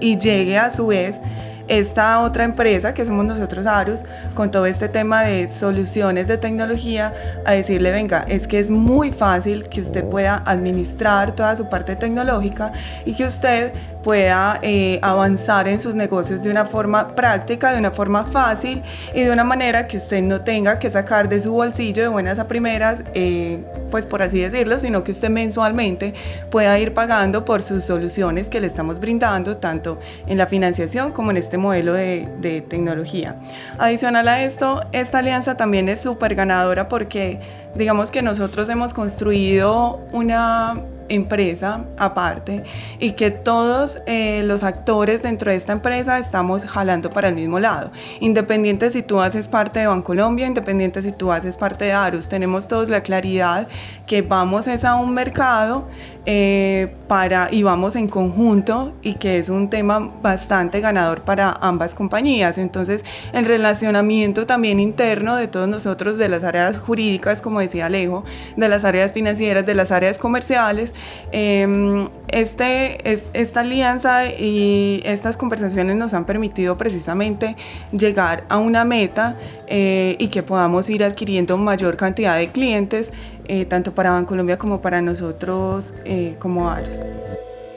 y 0.00 0.18
llegue 0.18 0.58
a 0.58 0.70
su 0.70 0.88
vez 0.88 1.20
esta 1.68 2.22
otra 2.22 2.44
empresa 2.44 2.94
que 2.94 3.04
somos 3.04 3.26
nosotros 3.26 3.66
Arus 3.66 4.00
con 4.34 4.50
todo 4.50 4.66
este 4.66 4.88
tema 4.88 5.22
de 5.22 5.48
soluciones 5.48 6.26
de 6.26 6.38
tecnología 6.38 7.12
a 7.44 7.52
decirle 7.52 7.90
venga 7.90 8.24
es 8.26 8.46
que 8.46 8.58
es 8.58 8.70
muy 8.70 9.12
fácil 9.12 9.68
que 9.68 9.82
usted 9.82 10.04
pueda 10.04 10.42
administrar 10.46 11.32
toda 11.32 11.54
su 11.56 11.68
parte 11.68 11.94
tecnológica 11.94 12.72
y 13.04 13.14
que 13.14 13.24
usted 13.24 13.72
pueda 14.08 14.58
eh, 14.62 14.98
avanzar 15.02 15.68
en 15.68 15.78
sus 15.78 15.94
negocios 15.94 16.42
de 16.42 16.50
una 16.50 16.64
forma 16.64 17.08
práctica, 17.08 17.72
de 17.72 17.78
una 17.78 17.90
forma 17.90 18.24
fácil 18.24 18.82
y 19.12 19.24
de 19.24 19.30
una 19.30 19.44
manera 19.44 19.86
que 19.86 19.98
usted 19.98 20.22
no 20.22 20.40
tenga 20.40 20.78
que 20.78 20.90
sacar 20.90 21.28
de 21.28 21.42
su 21.42 21.52
bolsillo 21.52 22.00
de 22.04 22.08
buenas 22.08 22.38
a 22.38 22.48
primeras, 22.48 23.00
eh, 23.12 23.62
pues 23.90 24.06
por 24.06 24.22
así 24.22 24.40
decirlo, 24.40 24.80
sino 24.80 25.04
que 25.04 25.10
usted 25.10 25.28
mensualmente 25.28 26.14
pueda 26.50 26.78
ir 26.78 26.94
pagando 26.94 27.44
por 27.44 27.60
sus 27.60 27.84
soluciones 27.84 28.48
que 28.48 28.62
le 28.62 28.66
estamos 28.66 28.98
brindando, 28.98 29.58
tanto 29.58 30.00
en 30.26 30.38
la 30.38 30.46
financiación 30.46 31.12
como 31.12 31.30
en 31.30 31.36
este 31.36 31.58
modelo 31.58 31.92
de, 31.92 32.26
de 32.40 32.62
tecnología. 32.62 33.36
Adicional 33.76 34.26
a 34.28 34.42
esto, 34.42 34.86
esta 34.92 35.18
alianza 35.18 35.58
también 35.58 35.86
es 35.90 36.00
súper 36.00 36.34
ganadora 36.34 36.88
porque 36.88 37.40
digamos 37.74 38.10
que 38.10 38.22
nosotros 38.22 38.70
hemos 38.70 38.94
construido 38.94 40.00
una 40.12 40.80
empresa 41.08 41.84
aparte 41.96 42.62
y 42.98 43.12
que 43.12 43.30
todos 43.30 44.00
eh, 44.06 44.42
los 44.44 44.64
actores 44.64 45.22
dentro 45.22 45.50
de 45.50 45.56
esta 45.56 45.72
empresa 45.72 46.18
estamos 46.18 46.64
jalando 46.64 47.10
para 47.10 47.28
el 47.28 47.34
mismo 47.34 47.58
lado. 47.60 47.90
Independiente 48.20 48.90
si 48.90 49.02
tú 49.02 49.20
haces 49.20 49.48
parte 49.48 49.80
de 49.80 49.86
Bancolombia, 49.86 50.46
independiente 50.46 51.02
si 51.02 51.12
tú 51.12 51.32
haces 51.32 51.56
parte 51.56 51.86
de 51.86 51.92
Arus, 51.92 52.28
tenemos 52.28 52.68
todos 52.68 52.88
la 52.88 53.02
claridad 53.02 53.68
que 54.06 54.22
vamos 54.22 54.66
es 54.66 54.84
a 54.84 54.96
un 54.96 55.12
mercado 55.12 55.86
eh, 56.30 56.92
para, 57.06 57.48
y 57.50 57.62
vamos 57.62 57.96
en 57.96 58.06
conjunto 58.06 58.92
y 59.00 59.14
que 59.14 59.38
es 59.38 59.48
un 59.48 59.70
tema 59.70 60.12
bastante 60.20 60.80
ganador 60.80 61.22
para 61.22 61.52
ambas 61.62 61.94
compañías. 61.94 62.58
Entonces, 62.58 63.02
el 63.32 63.46
relacionamiento 63.46 64.44
también 64.44 64.78
interno 64.78 65.36
de 65.36 65.48
todos 65.48 65.68
nosotros, 65.68 66.18
de 66.18 66.28
las 66.28 66.44
áreas 66.44 66.80
jurídicas, 66.80 67.40
como 67.40 67.60
decía 67.60 67.86
Alejo, 67.86 68.24
de 68.56 68.68
las 68.68 68.84
áreas 68.84 69.14
financieras, 69.14 69.64
de 69.64 69.74
las 69.74 69.90
áreas 69.90 70.18
comerciales, 70.18 70.92
em, 71.32 72.08
este, 72.28 73.10
es, 73.10 73.24
esta 73.32 73.60
alianza 73.60 74.26
y 74.26 75.00
estas 75.04 75.36
conversaciones 75.36 75.96
nos 75.96 76.14
han 76.14 76.24
permitido 76.24 76.76
precisamente 76.76 77.56
llegar 77.92 78.44
a 78.48 78.58
una 78.58 78.84
meta 78.84 79.36
eh, 79.66 80.16
y 80.18 80.28
que 80.28 80.42
podamos 80.42 80.88
ir 80.90 81.04
adquiriendo 81.04 81.56
mayor 81.56 81.96
cantidad 81.96 82.36
de 82.36 82.50
clientes 82.50 83.12
eh, 83.48 83.64
tanto 83.64 83.94
para 83.94 84.10
Bancolombia 84.10 84.58
como 84.58 84.82
para 84.82 85.00
nosotros 85.00 85.94
eh, 86.04 86.36
como 86.38 86.68
ARUS. 86.68 87.06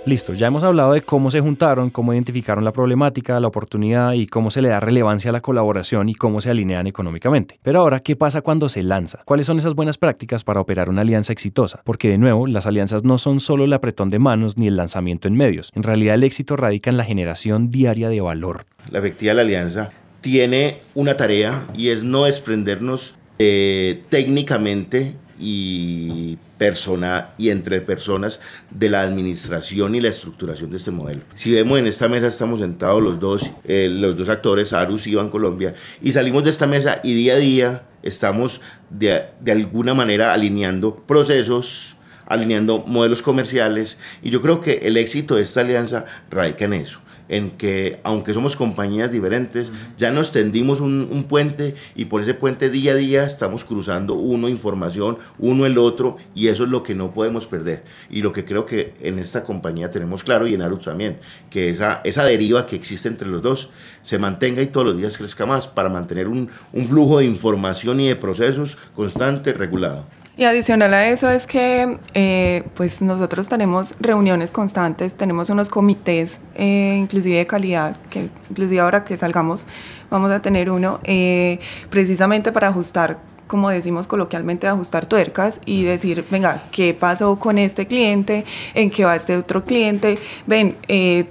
Listo, 0.04 0.34
ya 0.34 0.48
hemos 0.48 0.64
hablado 0.64 0.94
de 0.94 1.04
cómo 1.04 1.30
se 1.30 1.42
juntaron, 1.42 1.92
cómo 1.92 2.12
identificaron 2.12 2.66
la 2.66 2.74
problemática, 2.74 3.40
la 3.40 3.48
oportunidad 3.48 4.14
y 4.14 4.26
cómo 4.26 4.50
se 4.50 4.64
le 4.64 4.70
da 4.70 4.80
relevancia 4.80 5.30
a 5.30 5.32
la 5.32 5.42
colaboración 5.42 6.10
y 6.10 6.16
cómo 6.16 6.42
se 6.42 6.50
alinean 6.50 6.88
económicamente. 6.88 7.60
Pero 7.62 7.82
ahora, 7.82 8.00
¿qué 8.00 8.16
pasa 8.16 8.42
cuando 8.42 8.68
se 8.68 8.82
lanza? 8.82 9.22
¿Cuáles 9.26 9.46
son 9.46 9.60
esas 9.60 9.76
buenas 9.76 10.00
prácticas 10.00 10.44
para 10.44 10.60
operar 10.60 10.90
una 10.90 11.02
alianza 11.02 11.34
exitosa? 11.34 11.82
Porque 11.84 12.10
de 12.10 12.18
nuevo, 12.18 12.48
las 12.48 12.66
alianzas 12.66 13.04
no 13.04 13.20
son 13.20 13.40
solo 13.40 13.64
el 13.64 13.74
apretón 13.74 14.10
de 14.10 14.18
manos 14.18 14.58
ni 14.58 14.68
el 14.68 14.76
lanzamiento 14.76 15.28
en 15.28 15.38
medios. 15.38 15.72
En 15.76 15.84
realidad 15.84 16.16
el 16.16 16.24
éxito 16.24 16.56
radica 16.56 16.90
en 16.90 16.98
la 16.98 17.04
generación 17.04 17.70
diaria 17.70 18.10
de 18.10 18.22
valor. 18.22 18.66
La 18.90 18.98
efectividad 18.98 19.34
de 19.34 19.36
la 19.36 19.42
alianza 19.44 19.92
tiene 20.22 20.80
una 20.96 21.16
tarea 21.16 21.68
y 21.76 21.90
es 21.90 22.04
no 22.04 22.26
desprendernos 22.26 23.14
eh, 23.38 24.02
técnicamente 24.10 25.14
y 25.42 26.38
persona 26.58 27.32
y 27.40 27.50
entre 27.50 27.82
personas 27.82 28.40
de 28.70 28.88
la 28.88 29.02
administración 29.02 29.96
y 29.96 30.02
la 30.02 30.10
estructuración 30.10 30.70
de 30.70 30.78
este 30.78 30.92
modelo. 30.92 31.22
Si 31.34 31.52
vemos 31.52 31.80
en 31.80 31.88
esta 31.88 32.08
mesa 32.08 32.28
estamos 32.28 32.60
sentados 32.60 33.02
los 33.02 33.20
dos, 33.20 33.50
eh, 33.64 33.90
los 33.92 34.16
dos 34.16 34.30
actores, 34.30 34.72
Arus 34.72 35.08
y 35.08 35.16
Colombia, 35.32 35.74
y 36.02 36.12
salimos 36.12 36.44
de 36.44 36.52
esta 36.52 36.68
mesa 36.68 37.02
y 37.04 37.16
día 37.16 37.34
a 37.34 37.38
día 37.38 37.84
estamos 38.04 38.62
de, 38.90 39.24
de 39.40 39.52
alguna 39.52 39.96
manera 39.96 40.34
alineando 40.34 40.96
procesos, 40.96 41.98
alineando 42.28 42.84
modelos 42.86 43.22
comerciales, 43.22 43.98
y 44.22 44.30
yo 44.30 44.42
creo 44.42 44.62
que 44.62 44.74
el 44.84 44.98
éxito 44.98 45.36
de 45.36 45.42
esta 45.42 45.62
alianza 45.62 46.06
radica 46.30 46.66
en 46.66 46.74
eso 46.74 47.00
en 47.32 47.52
que 47.52 48.00
aunque 48.04 48.34
somos 48.34 48.56
compañías 48.56 49.10
diferentes, 49.10 49.72
ya 49.98 50.12
nos 50.12 50.32
tendimos 50.32 50.82
un, 50.82 51.26
puente 51.30 51.76
y 51.96 52.06
por 52.06 52.22
ese 52.22 52.34
puente 52.34 52.70
día 52.70 52.92
a 52.92 52.96
día 52.96 53.24
estamos 53.24 53.64
cruzando 53.64 54.16
uno 54.16 54.50
información, 54.50 55.18
uno 55.40 55.66
el 55.66 55.78
otro 55.78 56.18
y 56.36 56.48
eso 56.48 56.66
es 56.66 56.70
lo 56.70 56.84
que 56.84 56.94
no 56.94 57.14
podemos 57.14 57.48
perder. 57.48 57.84
Y 58.10 58.22
lo 58.22 58.34
que 58.34 58.44
creo 58.44 58.66
que 58.66 58.94
en 59.00 59.18
esta 59.18 59.44
compañía 59.44 59.90
tenemos 59.92 60.24
claro 60.24 60.46
y 60.46 60.56
en 60.56 60.62
Arut 60.62 60.84
también, 60.84 61.20
que 61.50 61.70
esa, 61.70 62.02
esa 62.04 62.26
deriva 62.26 62.66
que 62.66 62.76
existe 62.76 63.08
entre 63.08 63.30
los 63.30 63.42
dos 63.42 63.70
se 64.04 64.18
mantenga 64.18 64.62
y 64.62 64.68
todos 64.68 64.88
los 64.88 64.98
días 64.98 65.18
crezca 65.18 65.46
más 65.46 65.68
para 65.68 65.88
mantener 65.88 66.28
un, 66.28 66.50
un 66.74 66.86
flujo 66.86 67.20
de 67.20 67.26
información 67.26 68.02
y 68.02 68.10
de 68.10 68.18
procesos 68.18 68.78
constante, 68.94 69.54
regulado. 69.54 70.06
Y 70.38 70.46
adicional 70.46 70.94
a 70.94 71.10
eso 71.10 71.30
es 71.30 71.46
que 71.46 71.98
eh, 72.14 72.64
pues 72.76 73.02
nosotros 73.02 73.50
tenemos 73.50 73.96
reuniones 74.00 74.52
constantes, 74.52 75.14
tenemos 75.14 75.50
unos 75.50 75.70
comités, 75.70 76.40
eh, 76.56 76.96
inclusive 76.98 77.38
de 77.38 77.48
calidad, 77.48 77.98
que 78.10 78.30
inclusive 78.50 78.80
ahora 78.80 79.04
que 79.04 79.18
salgamos 79.18 79.68
vamos 80.10 80.32
a 80.32 80.42
tener 80.42 80.72
uno, 80.72 81.00
eh, 81.04 81.60
precisamente 81.90 82.52
para 82.52 82.70
ajustar 82.70 83.20
como 83.48 83.70
decimos 83.70 84.08
coloquialmente, 84.08 84.66
ajustar 84.68 85.06
tuercas 85.06 85.60
y 85.66 85.84
decir, 85.84 86.24
venga, 86.32 86.64
¿qué 86.72 86.94
pasó 86.94 87.38
con 87.38 87.58
este 87.58 87.86
cliente? 87.86 88.46
¿En 88.76 88.90
qué 88.90 89.04
va 89.04 89.14
este 89.18 89.36
otro 89.36 89.66
cliente? 89.66 90.18
Ven, 90.48 90.78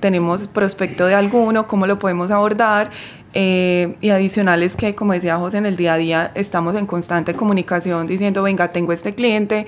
tenemos 0.01 0.47
prospecto 0.47 1.07
de 1.07 1.15
alguno, 1.15 1.67
¿cómo 1.67 1.87
lo 1.87 1.99
podemos 1.99 2.31
abordar? 2.31 2.91
Eh, 3.33 3.95
y 4.01 4.11
adicionales 4.11 4.75
que, 4.75 4.97
como 4.97 5.12
decía 5.12 5.37
José, 5.37 5.59
en 5.59 5.66
el 5.66 5.77
día 5.77 5.95
a 5.95 5.97
día 5.97 6.33
estamos 6.35 6.75
en 6.75 6.87
constante 6.87 7.35
comunicación 7.35 8.09
diciendo, 8.09 8.43
venga, 8.43 8.73
tengo 8.73 8.93
este 8.93 9.14
cliente, 9.14 9.66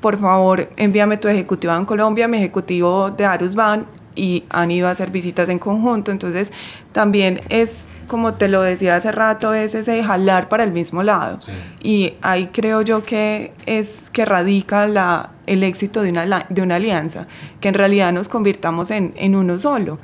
por 0.00 0.18
favor 0.20 0.68
envíame 0.76 1.16
tu 1.16 1.28
ejecutivo 1.28 1.74
en 1.74 1.86
Colombia, 1.86 2.28
mi 2.28 2.36
ejecutivo 2.36 3.10
de 3.10 3.24
Arus 3.24 3.54
Van 3.54 3.86
y 4.14 4.44
han 4.50 4.70
ido 4.70 4.88
a 4.88 4.90
hacer 4.90 5.10
visitas 5.10 5.48
en 5.48 5.58
conjunto. 5.58 6.10
Entonces 6.10 6.52
también 6.92 7.40
es 7.48 7.86
como 8.08 8.34
te 8.34 8.48
lo 8.48 8.62
decía 8.62 8.96
hace 8.96 9.12
rato, 9.12 9.54
es 9.54 9.74
ese 9.74 10.02
jalar 10.02 10.48
para 10.48 10.64
el 10.64 10.72
mismo 10.72 11.02
lado. 11.02 11.38
Y 11.82 12.14
ahí 12.22 12.48
creo 12.52 12.82
yo 12.82 13.04
que 13.04 13.52
es 13.66 14.10
que 14.10 14.24
radica 14.24 14.88
la, 14.88 15.30
el 15.46 15.62
éxito 15.62 16.02
de 16.02 16.10
una, 16.10 16.46
de 16.48 16.62
una 16.62 16.76
alianza, 16.76 17.28
que 17.60 17.68
en 17.68 17.74
realidad 17.74 18.12
nos 18.12 18.28
convirtamos 18.28 18.90
en, 18.90 19.12
en 19.16 19.36
uno 19.36 19.58
solo, 19.58 19.98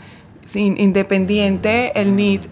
independiente 0.54 1.92
el 2.00 2.14
NID 2.16 2.42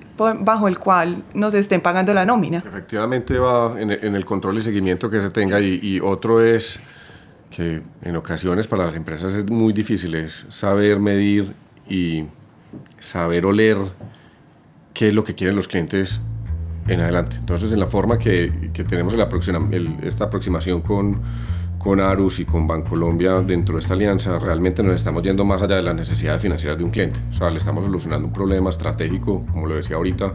bajo 0.40 0.68
el 0.68 0.78
cual 0.78 1.24
nos 1.34 1.54
estén 1.54 1.80
pagando 1.80 2.14
la 2.14 2.24
nómina. 2.24 2.58
Efectivamente 2.58 3.38
va 3.38 3.80
en, 3.80 3.90
el 3.90 4.24
control 4.24 4.58
y 4.58 4.62
seguimiento 4.62 5.10
que 5.10 5.20
se 5.20 5.30
tenga 5.30 5.60
y, 5.60 5.80
y 5.82 6.00
otro 6.00 6.42
es 6.42 6.80
que 7.50 7.82
en 8.02 8.16
ocasiones 8.16 8.66
para 8.66 8.86
las 8.86 8.94
empresas 8.94 9.34
es 9.34 9.50
muy 9.50 9.72
difícil 9.72 10.14
es 10.14 10.46
saber 10.48 10.98
medir 10.98 11.54
y 11.88 12.24
saber 12.98 13.44
oler 13.46 13.76
qué 14.94 15.08
es 15.08 15.14
lo 15.14 15.24
que 15.24 15.34
quieren 15.34 15.56
los 15.56 15.68
clientes 15.68 16.20
en 16.88 17.00
adelante. 17.00 17.36
Entonces, 17.36 17.72
en 17.72 17.80
la 17.80 17.86
forma 17.86 18.18
que, 18.18 18.70
que 18.72 18.84
tenemos 18.84 19.14
el, 19.14 19.96
esta 20.02 20.24
aproximación 20.24 20.80
con, 20.80 21.20
con 21.82 22.00
Arus 22.00 22.38
y 22.38 22.44
con 22.44 22.66
Bancolombia 22.66 23.40
dentro 23.40 23.74
de 23.74 23.80
esta 23.80 23.94
alianza, 23.94 24.38
realmente 24.38 24.82
nos 24.82 24.94
estamos 24.94 25.22
yendo 25.22 25.44
más 25.44 25.62
allá 25.62 25.76
de 25.76 25.82
las 25.82 25.94
necesidades 25.94 26.40
financieras 26.40 26.78
de 26.78 26.84
un 26.84 26.90
cliente. 26.90 27.18
O 27.30 27.34
sea, 27.34 27.50
le 27.50 27.58
estamos 27.58 27.84
solucionando 27.84 28.26
un 28.26 28.32
problema 28.32 28.70
estratégico, 28.70 29.44
como 29.50 29.66
lo 29.66 29.74
decía 29.74 29.96
ahorita, 29.96 30.34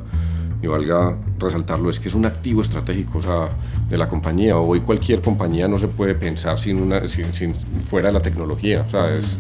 y 0.62 0.68
valga 0.68 1.18
resaltarlo, 1.40 1.90
es 1.90 2.00
que 2.00 2.10
es 2.10 2.16
un 2.16 2.26
activo 2.26 2.62
estratégico 2.62 3.20
o 3.20 3.22
sea, 3.22 3.50
de 3.90 3.98
la 3.98 4.10
compañía. 4.10 4.58
Hoy 4.58 4.82
cualquier 4.82 5.22
compañía 5.22 5.68
no 5.68 5.78
se 5.78 5.88
puede 5.88 6.16
pensar 6.16 6.60
sin, 6.60 6.82
una, 6.82 7.08
sin, 7.08 7.32
sin 7.32 7.56
fuera 7.56 8.08
de 8.08 8.14
la 8.14 8.22
tecnología. 8.22 8.84
O 8.86 8.90
sea, 8.90 9.16
es 9.16 9.40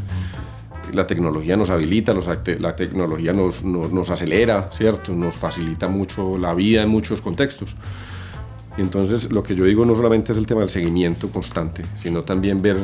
la 0.93 1.06
tecnología 1.08 1.58
nos 1.58 1.70
habilita, 1.70 2.13
la 2.60 2.76
tecnología 2.76 3.34
nos, 3.34 3.63
nos, 3.63 4.10
acelera, 4.10 4.70
¿cierto? 4.72 5.13
Nos 5.13 5.36
facilita 5.36 5.89
mucho 5.89 6.38
la 6.38 6.54
vida 6.54 6.84
en 6.84 6.89
muchos 6.89 7.20
contextos. 7.20 7.76
Entonces 8.78 9.32
lo 9.32 9.44
que 9.44 9.56
yo 9.56 9.66
digo 9.66 9.86
no 9.86 9.96
solamente 9.96 10.32
es 10.32 10.38
el 10.38 10.46
tema 10.46 10.62
del 10.62 10.70
seguimiento 10.70 11.30
constante, 11.30 11.84
sino 11.96 12.24
también 12.24 12.62
ver 12.62 12.78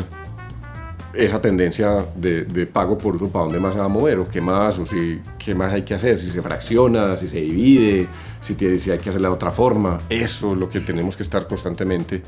esa 1.14 1.40
tendencia 1.40 2.08
de, 2.16 2.66
pago 2.66 2.98
por 2.98 3.16
uso, 3.16 3.30
para 3.30 3.46
dónde 3.46 3.60
más 3.60 3.76
se 3.76 3.80
va 3.80 3.86
a 3.86 3.90
mover, 3.90 4.18
o 4.20 4.28
qué 4.28 4.42
más, 4.42 4.80
o 4.80 4.86
si, 4.86 5.22
qué 5.38 5.54
más 5.54 5.74
hay 5.74 5.84
que 5.84 5.94
hacer, 5.94 6.20
si 6.20 6.32
se 6.32 6.42
fracciona, 6.42 7.16
si 7.16 7.28
se 7.28 7.40
divide, 7.40 8.08
si, 8.42 8.56
tiene, 8.56 8.80
si 8.80 8.90
hay 8.92 8.98
que 8.98 9.10
hacerlo 9.10 9.30
de 9.30 9.36
otra 9.36 9.52
forma. 9.52 10.02
Eso 10.10 10.54
es 10.54 10.58
lo 10.58 10.68
que 10.68 10.80
tenemos 10.80 11.16
que 11.16 11.24
estar 11.24 11.48
constantemente 11.48 12.24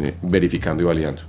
eh, 0.00 0.14
verificando 0.22 0.82
y 0.82 0.86
validando. 0.86 1.22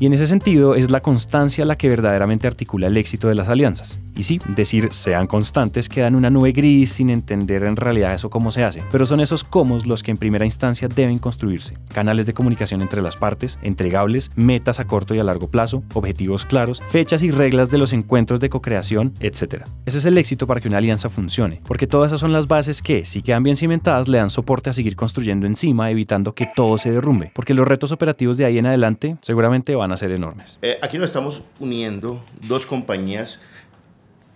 Y 0.00 0.06
en 0.06 0.12
ese 0.12 0.26
sentido 0.26 0.74
es 0.74 0.90
la 0.90 1.00
constancia 1.00 1.64
la 1.64 1.76
que 1.76 1.88
verdaderamente 1.88 2.46
articula 2.46 2.86
el 2.88 2.96
éxito 2.96 3.28
de 3.28 3.34
las 3.34 3.48
alianzas. 3.48 3.98
Y 4.16 4.22
sí, 4.22 4.40
decir 4.54 4.88
sean 4.92 5.26
constantes 5.26 5.88
queda 5.88 6.06
en 6.06 6.14
una 6.14 6.30
nube 6.30 6.52
gris 6.52 6.92
sin 6.92 7.10
entender 7.10 7.64
en 7.64 7.76
realidad 7.76 8.14
eso 8.14 8.30
cómo 8.30 8.52
se 8.52 8.62
hace, 8.62 8.82
pero 8.92 9.06
son 9.06 9.20
esos 9.20 9.42
cómo 9.44 9.78
los 9.84 10.02
que 10.02 10.10
en 10.10 10.18
primera 10.18 10.44
instancia 10.44 10.88
deben 10.88 11.18
construirse. 11.18 11.76
Canales 11.92 12.26
de 12.26 12.34
comunicación 12.34 12.82
entre 12.82 13.02
las 13.02 13.16
partes, 13.16 13.58
entregables, 13.62 14.30
metas 14.36 14.78
a 14.78 14.86
corto 14.86 15.14
y 15.14 15.18
a 15.18 15.24
largo 15.24 15.48
plazo, 15.48 15.82
objetivos 15.94 16.44
claros, 16.44 16.80
fechas 16.88 17.22
y 17.22 17.30
reglas 17.30 17.70
de 17.70 17.78
los 17.78 17.92
encuentros 17.92 18.40
de 18.40 18.50
co-creación, 18.50 19.12
etc. 19.20 19.64
Ese 19.84 19.98
es 19.98 20.04
el 20.04 20.18
éxito 20.18 20.46
para 20.46 20.60
que 20.60 20.68
una 20.68 20.78
alianza 20.78 21.08
funcione, 21.08 21.60
porque 21.66 21.86
todas 21.86 22.08
esas 22.08 22.20
son 22.20 22.32
las 22.32 22.46
bases 22.46 22.82
que, 22.82 23.04
si 23.04 23.22
quedan 23.22 23.42
bien 23.42 23.56
cimentadas, 23.56 24.08
le 24.08 24.18
dan 24.18 24.30
soporte 24.30 24.70
a 24.70 24.72
seguir 24.72 24.96
construyendo 24.96 25.46
encima, 25.46 25.90
evitando 25.90 26.34
que 26.34 26.48
todo 26.54 26.78
se 26.78 26.92
derrumbe, 26.92 27.32
porque 27.34 27.54
los 27.54 27.66
retos 27.66 27.90
operativos 27.90 28.36
de 28.36 28.44
ahí 28.44 28.58
en 28.58 28.66
adelante 28.66 29.16
seguramente 29.22 29.74
van 29.74 29.83
a 29.92 29.96
ser 29.96 30.12
enormes. 30.12 30.58
Eh, 30.62 30.78
aquí 30.82 30.98
nos 30.98 31.06
estamos 31.06 31.42
uniendo 31.58 32.22
dos 32.42 32.66
compañías 32.66 33.40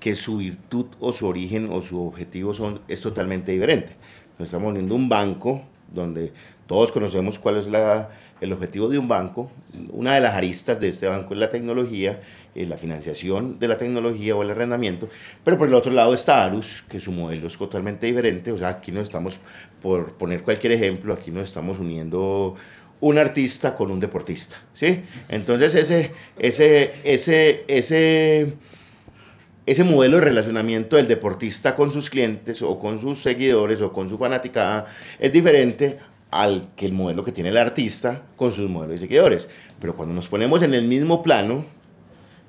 que 0.01 0.15
su 0.15 0.39
virtud 0.39 0.87
o 1.01 1.13
su 1.13 1.27
origen 1.27 1.71
o 1.73 1.81
su 1.83 2.01
objetivo 2.01 2.53
son, 2.55 2.81
es 2.89 3.01
totalmente 3.01 3.53
diferente. 3.53 3.97
Nos 4.39 4.49
estamos 4.49 4.71
uniendo 4.71 4.95
un 4.95 5.09
banco 5.09 5.63
donde 5.93 6.33
todos 6.67 6.93
conocemos 6.93 7.39
cuál 7.39 7.57
es 7.57 7.67
el 8.41 8.53
objetivo 8.53 8.89
de 8.89 8.99
un 8.99 9.09
banco. 9.09 9.51
Una 9.91 10.15
de 10.15 10.21
las 10.21 10.35
aristas 10.35 10.79
de 10.79 10.89
este 10.89 11.09
banco 11.09 11.35
es 11.35 11.41
la 11.41 11.51
tecnología, 11.51 12.21
eh, 12.55 12.67
la 12.67 12.77
financiación 12.77 13.59
de 13.59 13.69
la 13.69 13.79
tecnología 13.79 14.37
o 14.37 14.43
el 14.43 14.51
arrendamiento, 14.51 15.09
pero 15.43 15.59
por 15.59 15.69
el 15.69 15.75
otro 15.75 15.91
lado 15.91 16.15
está 16.15 16.45
Arus, 16.45 16.85
que 16.89 17.01
su 17.01 17.11
modelo 17.11 17.47
es 17.47 17.57
totalmente 17.57 18.07
diferente. 18.07 18.53
O 18.53 18.59
sea, 18.59 18.69
aquí 18.69 18.93
no 18.93 19.01
estamos, 19.01 19.39
por 19.81 20.13
poner 20.13 20.43
cualquier 20.43 20.73
ejemplo, 20.75 21.15
aquí 21.15 21.31
nos 21.31 21.49
estamos 21.49 21.79
uniendo 21.79 22.55
un 23.01 23.19
artista 23.19 23.75
con 23.75 23.91
un 23.91 24.01
deportista, 24.01 24.57
¿sí? 24.73 25.03
Entonces 25.29 25.75
ese, 25.75 26.13
ese, 26.39 26.95
ese, 27.05 27.65
ese, 27.69 28.55
ese 29.67 29.85
modelo 29.85 30.17
de 30.19 30.25
relacionamiento 30.25 30.97
del 30.97 31.07
deportista 31.07 31.77
con 31.77 31.93
sus 31.93 32.11
clientes 32.11 32.63
o 32.63 32.79
con 32.79 33.01
sus 33.01 33.21
seguidores 33.23 33.81
o 33.81 33.93
con 33.93 34.09
su 34.09 34.19
fanaticada 34.19 34.87
es 35.19 35.33
diferente 35.33 35.99
al 36.31 36.69
que 36.77 36.87
el 36.87 36.93
modelo 36.93 37.25
que 37.25 37.33
tiene 37.33 37.51
el 37.51 37.57
artista 37.57 38.23
con 38.37 38.53
sus 38.53 38.69
modelos 38.69 39.01
de 39.01 39.07
seguidores. 39.07 39.49
Pero 39.81 39.95
cuando 39.97 40.15
nos 40.15 40.29
ponemos 40.29 40.63
en 40.63 40.75
el 40.75 40.85
mismo 40.85 41.23
plano, 41.23 41.65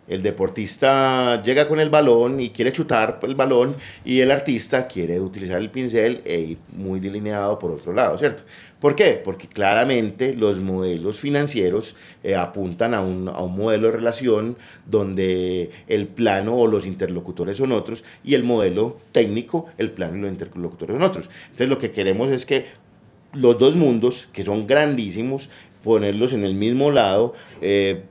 el 0.10 0.24
deportista 0.24 1.42
llega 1.44 1.68
con 1.68 1.80
el 1.80 1.90
balón 1.90 2.40
y 2.40 2.50
quiere 2.50 2.74
chutar 2.74 3.20
el 3.22 3.36
balón 3.36 3.76
y 4.04 4.20
el 4.20 4.32
artista 4.32 4.88
quiere 4.88 5.20
utilizar 5.20 5.60
el 5.60 5.70
pincel 5.70 6.22
e 6.26 6.40
ir 6.40 6.58
muy 6.74 7.00
delineado 7.00 7.58
por 7.60 7.72
otro 7.72 7.94
lado, 7.94 8.18
¿cierto? 8.18 8.44
¿Por 8.80 8.96
qué? 8.96 9.22
Porque 9.24 9.48
claramente 9.48 10.34
los 10.34 10.60
modelos 10.60 11.20
financieros 11.20 11.96
eh, 12.24 12.36
apuntan 12.36 12.94
a 12.94 13.02
un, 13.02 13.28
a 13.28 13.40
un, 13.42 13.56
modelo 13.56 13.88
de 13.88 13.94
relación 13.94 14.58
donde 14.86 15.70
el 15.88 16.08
plano 16.08 16.56
o 16.56 16.66
los 16.66 16.86
interlocutores 16.86 17.58
son 17.58 17.72
otros 17.72 18.04
y 18.24 18.34
el 18.34 18.44
modelo 18.44 18.98
técnico, 19.12 19.68
el 19.78 19.92
plano 19.92 20.18
y 20.18 20.22
los 20.22 20.32
interlocutores 20.32 20.96
son 20.96 21.04
otros. 21.04 21.30
Entonces 21.44 21.70
lo 21.70 21.78
que 21.78 21.92
queremos 21.92 22.32
es 22.32 22.46
que 22.46 22.66
los 23.34 23.58
dos 23.60 23.76
mundos, 23.76 24.28
que 24.34 24.44
son 24.44 24.66
grandísimos, 24.66 25.50
ponerlos 25.84 26.34
en 26.34 26.44
el 26.44 26.56
mismo 26.56 26.92
lado, 26.92 27.34
eh, 27.62 28.04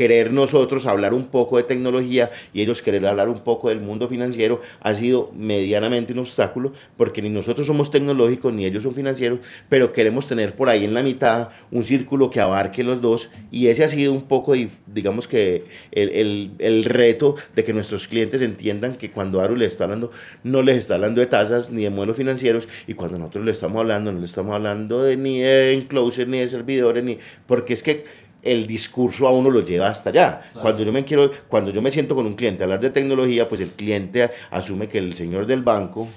querer 0.00 0.32
nosotros 0.32 0.86
hablar 0.86 1.12
un 1.12 1.26
poco 1.26 1.58
de 1.58 1.64
tecnología 1.64 2.30
y 2.54 2.62
ellos 2.62 2.80
querer 2.80 3.06
hablar 3.06 3.28
un 3.28 3.40
poco 3.40 3.68
del 3.68 3.80
mundo 3.80 4.08
financiero 4.08 4.62
ha 4.80 4.94
sido 4.94 5.30
medianamente 5.36 6.14
un 6.14 6.20
obstáculo 6.20 6.72
porque 6.96 7.20
ni 7.20 7.28
nosotros 7.28 7.66
somos 7.66 7.90
tecnológicos 7.90 8.50
ni 8.54 8.64
ellos 8.64 8.82
son 8.82 8.94
financieros, 8.94 9.40
pero 9.68 9.92
queremos 9.92 10.26
tener 10.26 10.56
por 10.56 10.70
ahí 10.70 10.86
en 10.86 10.94
la 10.94 11.02
mitad 11.02 11.50
un 11.70 11.84
círculo 11.84 12.30
que 12.30 12.40
abarque 12.40 12.82
los 12.82 13.02
dos 13.02 13.28
y 13.50 13.66
ese 13.66 13.84
ha 13.84 13.88
sido 13.90 14.14
un 14.14 14.22
poco, 14.22 14.54
digamos 14.86 15.28
que 15.28 15.64
el, 15.92 16.08
el, 16.08 16.50
el 16.60 16.84
reto 16.84 17.36
de 17.54 17.62
que 17.62 17.74
nuestros 17.74 18.08
clientes 18.08 18.40
entiendan 18.40 18.94
que 18.94 19.10
cuando 19.10 19.42
Aru 19.42 19.54
les 19.54 19.72
está 19.72 19.84
hablando, 19.84 20.12
no 20.44 20.62
les 20.62 20.78
está 20.78 20.94
hablando 20.94 21.20
de 21.20 21.26
tasas 21.26 21.70
ni 21.70 21.82
de 21.82 21.90
modelos 21.90 22.16
financieros 22.16 22.66
y 22.86 22.94
cuando 22.94 23.18
nosotros 23.18 23.44
le 23.44 23.52
estamos 23.52 23.78
hablando, 23.80 24.12
no 24.12 24.18
le 24.18 24.24
estamos 24.24 24.54
hablando 24.54 25.02
de 25.02 25.18
ni 25.18 25.40
de 25.40 25.74
enclosure 25.74 26.26
ni 26.26 26.38
de 26.38 26.48
servidores, 26.48 27.04
ni 27.04 27.18
porque 27.46 27.74
es 27.74 27.82
que 27.82 28.29
el 28.42 28.66
discurso 28.66 29.26
a 29.26 29.32
uno 29.32 29.50
lo 29.50 29.64
lleva 29.64 29.88
hasta 29.88 30.10
allá. 30.10 30.42
Cuando 30.54 30.82
yo 30.82 30.92
me 30.92 31.04
quiero, 31.04 31.30
cuando 31.48 31.70
yo 31.70 31.82
me 31.82 31.90
siento 31.90 32.14
con 32.14 32.26
un 32.26 32.34
cliente 32.34 32.62
a 32.62 32.64
hablar 32.64 32.80
de 32.80 32.90
tecnología, 32.90 33.48
pues 33.48 33.60
el 33.60 33.70
cliente 33.70 34.30
asume 34.50 34.88
que 34.88 34.98
el 34.98 35.12
señor 35.14 35.46
del 35.46 35.62
banco 35.62 36.08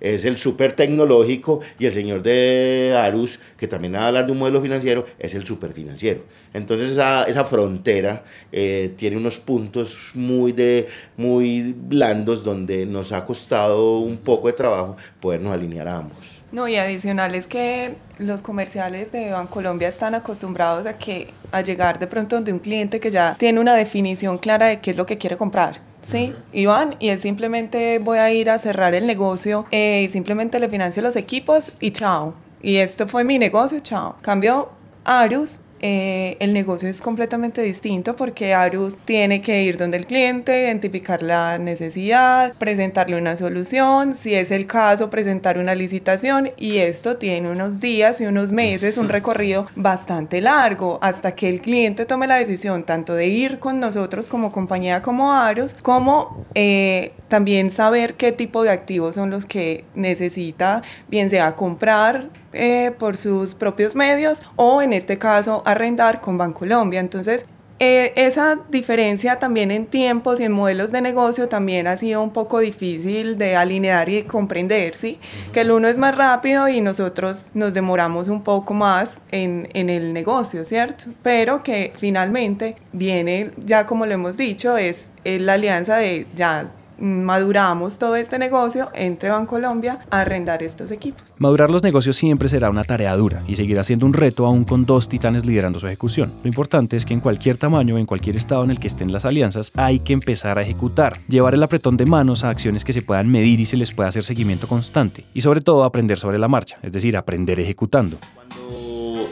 es 0.00 0.24
el 0.24 0.38
súper 0.38 0.74
tecnológico 0.74 1.60
y 1.78 1.86
el 1.86 1.92
señor 1.92 2.22
de 2.22 2.94
Arus, 2.96 3.38
que 3.56 3.68
también 3.68 3.94
va 3.94 4.00
a 4.00 4.08
hablar 4.08 4.26
de 4.26 4.32
un 4.32 4.38
modelo 4.38 4.60
financiero, 4.60 5.06
es 5.18 5.34
el 5.34 5.46
súper 5.46 5.72
financiero. 5.72 6.22
Entonces 6.54 6.90
esa, 6.90 7.24
esa 7.24 7.44
frontera 7.44 8.24
eh, 8.50 8.92
tiene 8.96 9.16
unos 9.16 9.38
puntos 9.38 10.10
muy, 10.14 10.52
de, 10.52 10.86
muy 11.16 11.72
blandos 11.72 12.44
donde 12.44 12.84
nos 12.86 13.12
ha 13.12 13.24
costado 13.24 13.98
un 13.98 14.18
poco 14.18 14.48
de 14.48 14.52
trabajo 14.52 14.96
podernos 15.20 15.52
alinear 15.52 15.88
a 15.88 15.96
ambos. 15.96 16.41
No, 16.52 16.68
y 16.68 16.76
adicional 16.76 17.34
es 17.34 17.48
que 17.48 17.96
los 18.18 18.42
comerciales 18.42 19.10
de 19.10 19.32
Bancolombia 19.32 19.88
están 19.88 20.14
acostumbrados 20.14 20.86
a 20.86 20.98
que 20.98 21.32
a 21.50 21.62
llegar 21.62 21.98
de 21.98 22.06
pronto 22.06 22.36
donde 22.36 22.52
un 22.52 22.58
cliente 22.58 23.00
que 23.00 23.10
ya 23.10 23.36
tiene 23.38 23.58
una 23.58 23.74
definición 23.74 24.36
clara 24.36 24.66
de 24.66 24.80
qué 24.80 24.90
es 24.90 24.98
lo 24.98 25.06
que 25.06 25.16
quiere 25.16 25.38
comprar. 25.38 25.80
Sí, 26.02 26.34
Iván, 26.52 26.96
y 26.98 27.08
es 27.08 27.22
simplemente 27.22 27.98
voy 28.00 28.18
a 28.18 28.30
ir 28.30 28.50
a 28.50 28.58
cerrar 28.58 28.94
el 28.94 29.06
negocio 29.06 29.66
eh, 29.70 30.04
y 30.06 30.12
simplemente 30.12 30.60
le 30.60 30.68
financio 30.68 31.02
los 31.02 31.16
equipos 31.16 31.72
y 31.80 31.92
chao. 31.92 32.34
Y 32.60 32.76
esto 32.76 33.08
fue 33.08 33.24
mi 33.24 33.38
negocio, 33.38 33.80
chao. 33.80 34.16
Cambio 34.20 34.72
Arus 35.04 35.61
eh, 35.82 36.36
el 36.40 36.52
negocio 36.52 36.88
es 36.88 37.00
completamente 37.00 37.60
distinto 37.60 38.16
porque 38.16 38.54
Arus 38.54 38.98
tiene 39.04 39.42
que 39.42 39.64
ir 39.64 39.76
donde 39.76 39.96
el 39.96 40.06
cliente, 40.06 40.62
identificar 40.62 41.22
la 41.22 41.58
necesidad, 41.58 42.54
presentarle 42.54 43.18
una 43.18 43.36
solución, 43.36 44.14
si 44.14 44.34
es 44.34 44.50
el 44.50 44.66
caso, 44.66 45.10
presentar 45.10 45.58
una 45.58 45.74
licitación 45.74 46.52
y 46.56 46.78
esto 46.78 47.16
tiene 47.16 47.50
unos 47.50 47.80
días 47.80 48.20
y 48.20 48.26
unos 48.26 48.52
meses, 48.52 48.96
un 48.96 49.08
recorrido 49.08 49.66
bastante 49.74 50.40
largo 50.40 51.00
hasta 51.02 51.34
que 51.34 51.48
el 51.48 51.60
cliente 51.60 52.06
tome 52.06 52.26
la 52.26 52.36
decisión 52.36 52.84
tanto 52.84 53.14
de 53.14 53.26
ir 53.26 53.58
con 53.58 53.80
nosotros 53.80 54.28
como 54.28 54.52
compañía 54.52 55.02
como 55.02 55.32
Arus, 55.32 55.74
como 55.82 56.46
eh, 56.54 57.12
también 57.32 57.70
saber 57.70 58.12
qué 58.12 58.30
tipo 58.30 58.62
de 58.62 58.68
activos 58.68 59.14
son 59.14 59.30
los 59.30 59.46
que 59.46 59.86
necesita, 59.94 60.82
bien 61.08 61.30
sea 61.30 61.56
comprar 61.56 62.28
eh, 62.52 62.92
por 62.98 63.16
sus 63.16 63.54
propios 63.54 63.94
medios 63.94 64.42
o 64.56 64.82
en 64.82 64.92
este 64.92 65.16
caso 65.16 65.62
arrendar 65.64 66.20
con 66.20 66.36
Bancolombia. 66.36 67.00
Entonces, 67.00 67.46
eh, 67.78 68.12
esa 68.16 68.58
diferencia 68.68 69.38
también 69.38 69.70
en 69.70 69.86
tiempos 69.86 70.40
y 70.40 70.44
en 70.44 70.52
modelos 70.52 70.92
de 70.92 71.00
negocio 71.00 71.48
también 71.48 71.86
ha 71.86 71.96
sido 71.96 72.22
un 72.22 72.34
poco 72.34 72.58
difícil 72.58 73.38
de 73.38 73.56
alinear 73.56 74.10
y 74.10 74.24
comprender, 74.24 74.94
¿sí? 74.94 75.18
Que 75.54 75.62
el 75.62 75.70
uno 75.70 75.88
es 75.88 75.96
más 75.96 76.14
rápido 76.14 76.68
y 76.68 76.82
nosotros 76.82 77.48
nos 77.54 77.72
demoramos 77.72 78.28
un 78.28 78.42
poco 78.42 78.74
más 78.74 79.22
en, 79.30 79.70
en 79.72 79.88
el 79.88 80.12
negocio, 80.12 80.66
¿cierto? 80.66 81.06
Pero 81.22 81.62
que 81.62 81.94
finalmente 81.96 82.76
viene, 82.92 83.52
ya 83.56 83.86
como 83.86 84.04
lo 84.04 84.12
hemos 84.12 84.36
dicho, 84.36 84.76
es 84.76 85.10
la 85.24 85.54
alianza 85.54 85.96
de 85.96 86.26
ya 86.34 86.70
maduramos 87.02 87.98
todo 87.98 88.14
este 88.14 88.38
negocio 88.38 88.88
entre 88.94 89.28
Bancolombia 89.30 89.98
a 90.08 90.20
arrendar 90.20 90.62
estos 90.62 90.92
equipos. 90.92 91.34
Madurar 91.38 91.68
los 91.68 91.82
negocios 91.82 92.16
siempre 92.16 92.48
será 92.48 92.70
una 92.70 92.84
tarea 92.84 93.16
dura 93.16 93.42
y 93.48 93.56
seguirá 93.56 93.82
siendo 93.82 94.06
un 94.06 94.12
reto 94.12 94.46
aún 94.46 94.62
con 94.62 94.86
dos 94.86 95.08
titanes 95.08 95.44
liderando 95.44 95.80
su 95.80 95.88
ejecución. 95.88 96.32
Lo 96.44 96.48
importante 96.48 96.96
es 96.96 97.04
que 97.04 97.12
en 97.12 97.18
cualquier 97.18 97.56
tamaño, 97.56 97.98
en 97.98 98.06
cualquier 98.06 98.36
estado 98.36 98.62
en 98.62 98.70
el 98.70 98.78
que 98.78 98.86
estén 98.86 99.10
las 99.10 99.24
alianzas, 99.24 99.72
hay 99.74 99.98
que 99.98 100.12
empezar 100.12 100.60
a 100.60 100.62
ejecutar, 100.62 101.18
llevar 101.26 101.54
el 101.54 101.62
apretón 101.64 101.96
de 101.96 102.06
manos 102.06 102.44
a 102.44 102.50
acciones 102.50 102.84
que 102.84 102.92
se 102.92 103.02
puedan 103.02 103.28
medir 103.28 103.58
y 103.58 103.66
se 103.66 103.76
les 103.76 103.90
pueda 103.90 104.08
hacer 104.08 104.22
seguimiento 104.22 104.68
constante 104.68 105.24
y 105.34 105.40
sobre 105.40 105.60
todo 105.60 105.82
aprender 105.82 106.18
sobre 106.18 106.38
la 106.38 106.46
marcha, 106.46 106.78
es 106.82 106.92
decir, 106.92 107.16
aprender 107.16 107.58
ejecutando. 107.58 108.16
Cuando 108.32 109.28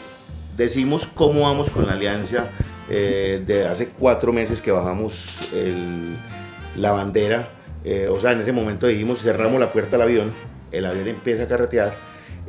decimos 0.57 1.07
cómo 1.07 1.43
vamos 1.43 1.71
con 1.71 1.87
la 1.87 1.93
alianza, 1.93 2.51
eh, 2.89 3.45
de 3.47 3.69
hace 3.69 3.91
cuatro 3.91 4.33
meses 4.33 4.61
que 4.61 4.73
bajamos 4.73 5.39
la 6.77 6.91
bandera, 6.91 7.60
eh, 7.85 8.09
o 8.11 8.21
sea, 8.21 8.33
en 8.33 8.41
ese 8.41 8.53
momento 8.53 8.87
dijimos, 8.87 9.21
cerramos 9.21 9.61
la 9.61 9.73
puerta 9.73 9.97
al 9.97 10.03
avión, 10.03 10.33
el 10.73 10.87
avión 10.87 11.09
empieza 11.09 11.45
a 11.45 11.49
carretear, 11.49 11.95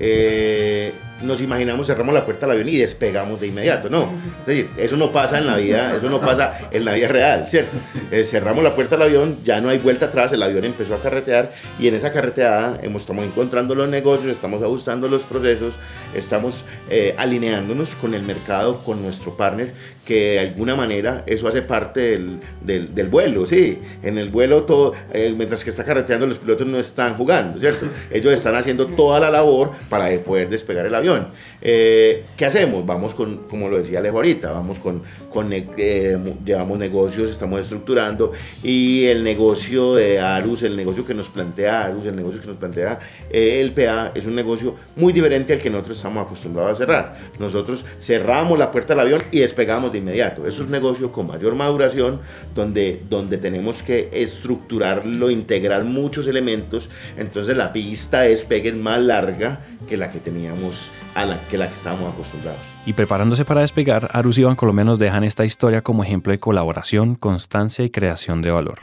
eh, 0.04 0.94
nos 1.22 1.42
imaginamos, 1.42 1.86
cerramos 1.86 2.14
la 2.16 2.26
puerta 2.26 2.48
del 2.48 2.56
avión 2.56 2.70
y 2.70 2.78
despegamos 2.78 3.40
de 3.40 3.48
inmediato. 3.48 3.90
No, 3.90 4.12
es 4.40 4.46
decir, 4.48 4.70
eso 4.78 4.98
no 4.98 5.12
pasa 5.12 5.38
en 5.38 5.46
la 5.46 5.58
vida, 5.58 5.96
eso 5.96 6.10
no 6.10 6.20
pasa 6.20 6.58
en 6.72 6.84
la 6.86 6.94
vida 6.94 7.08
real, 7.08 7.46
¿cierto? 7.48 7.78
Eh, 8.10 8.24
cerramos 8.24 8.64
la 8.64 8.76
puerta 8.76 8.98
del 8.98 9.08
avión, 9.08 9.38
ya 9.44 9.62
no 9.62 9.70
hay 9.70 9.78
vuelta 9.78 10.08
atrás, 10.08 10.32
el 10.34 10.42
avión 10.42 10.66
empezó 10.66 10.96
a 10.96 11.00
carretear 11.00 11.54
y 11.80 11.88
en 11.88 11.96
esa 11.96 12.12
carreteada 12.12 12.80
hemos, 12.82 13.04
estamos 13.04 13.26
encontrando 13.26 13.76
los 13.76 13.88
negocios, 13.88 14.32
estamos 14.32 14.64
ajustando 14.64 15.08
los 15.08 15.22
procesos, 15.22 15.76
estamos 16.14 16.64
eh, 16.90 17.16
alineándonos 17.18 17.96
con 17.96 18.14
el 18.14 18.24
mercado, 18.24 18.84
con 18.84 19.02
nuestro 19.02 19.36
partner, 19.36 19.74
que 20.06 20.32
de 20.32 20.40
alguna 20.40 20.76
manera 20.76 21.24
eso 21.28 21.48
hace 21.48 21.62
parte 21.62 22.18
del, 22.62 22.90
del, 22.94 23.08
vuelo, 23.08 23.46
¿sí? 23.46 23.78
En 24.02 24.18
el 24.18 24.30
vuelo 24.30 24.64
todo, 24.64 24.94
eh, 25.14 25.34
mientras 25.38 25.64
que 25.64 25.70
está 25.70 25.84
carreteando, 25.84 26.26
los 26.26 26.40
pilotos 26.40 26.68
no 26.68 26.80
están 26.80 27.16
jugando, 27.16 27.60
¿cierto? 27.60 27.88
Ellos 28.12 28.34
están 28.34 28.56
haciendo 28.56 28.88
toda 28.88 29.20
la 29.20 29.30
labor 29.30 29.72
para 29.90 30.10
poder 30.20 30.50
despegar 30.50 30.86
el 30.86 30.96
avión. 30.96 31.28
Eh, 31.62 32.26
¿Qué 32.36 32.46
hacemos? 32.46 32.86
Vamos 32.86 33.14
con, 33.14 33.44
como 33.48 33.70
lo 33.70 33.78
decía 33.78 34.00
Alejo 34.00 34.18
ahorita, 34.18 34.52
vamos 34.52 34.80
con, 34.80 35.04
con 35.30 35.50
llevamos 35.50 36.80
negocios, 36.80 37.30
estamos 37.30 37.62
estructurando 37.62 38.32
y 38.64 39.06
el 39.06 39.24
negocio 39.24 39.96
de 39.96 40.20
Arus, 40.20 40.64
el 40.64 40.76
negocio 40.76 41.06
que 41.06 41.14
nos 41.14 41.30
plantea 41.30 41.86
Arus, 41.86 42.06
el 42.08 42.16
negocio 42.16 42.42
que 42.42 42.48
nos 42.48 42.58
plantea 42.58 43.00
el 43.30 43.72
PA 43.74 44.12
es 44.16 44.26
un 44.26 44.36
negocio 44.36 44.76
muy 44.96 45.14
diferente 45.14 45.54
al 45.54 45.60
que 45.60 45.70
nosotros 45.70 46.01
estamos 46.02 46.26
acostumbrados 46.26 46.74
a 46.74 46.76
cerrar. 46.76 47.18
Nosotros 47.40 47.86
cerramos 48.00 48.58
la 48.58 48.72
puerta 48.72 48.94
del 48.94 49.02
avión 49.02 49.22
y 49.32 49.40
despegamos 49.40 49.92
de 49.92 50.00
inmediato. 50.00 50.48
Es 50.48 50.60
un 50.60 50.72
negocio 50.72 51.12
con 51.12 51.28
mayor 51.28 51.56
maduración 51.56 52.20
donde, 52.56 53.02
donde 53.10 53.38
tenemos 53.38 53.84
que 53.84 54.10
estructurarlo, 54.12 55.30
integrar 55.30 55.84
muchos 55.84 56.28
elementos. 56.28 56.90
Entonces 57.18 57.56
la 57.56 57.72
pista 57.72 58.22
de 58.22 58.30
despegue 58.30 58.70
es 58.70 58.76
más 58.76 59.00
larga 59.00 59.60
que 59.88 59.98
la 59.98 60.10
que 60.10 60.20
teníamos 60.20 60.90
a 61.14 61.26
la 61.26 61.40
que 61.48 61.58
la 61.58 61.68
que 61.68 61.76
estábamos 61.76 62.14
acostumbrados. 62.14 62.60
Y 62.86 62.94
preparándose 62.94 63.46
para 63.46 63.62
despegar, 63.62 64.10
Arus 64.12 64.38
y 64.38 64.44
Bancolombia 64.44 64.86
nos 64.86 64.98
dejan 64.98 65.24
esta 65.24 65.46
historia 65.46 65.82
como 65.82 66.04
ejemplo 66.04 66.32
de 66.32 66.40
colaboración, 66.40 67.16
constancia 67.16 67.86
y 67.86 67.90
creación 67.90 68.42
de 68.42 68.50
valor. 68.52 68.80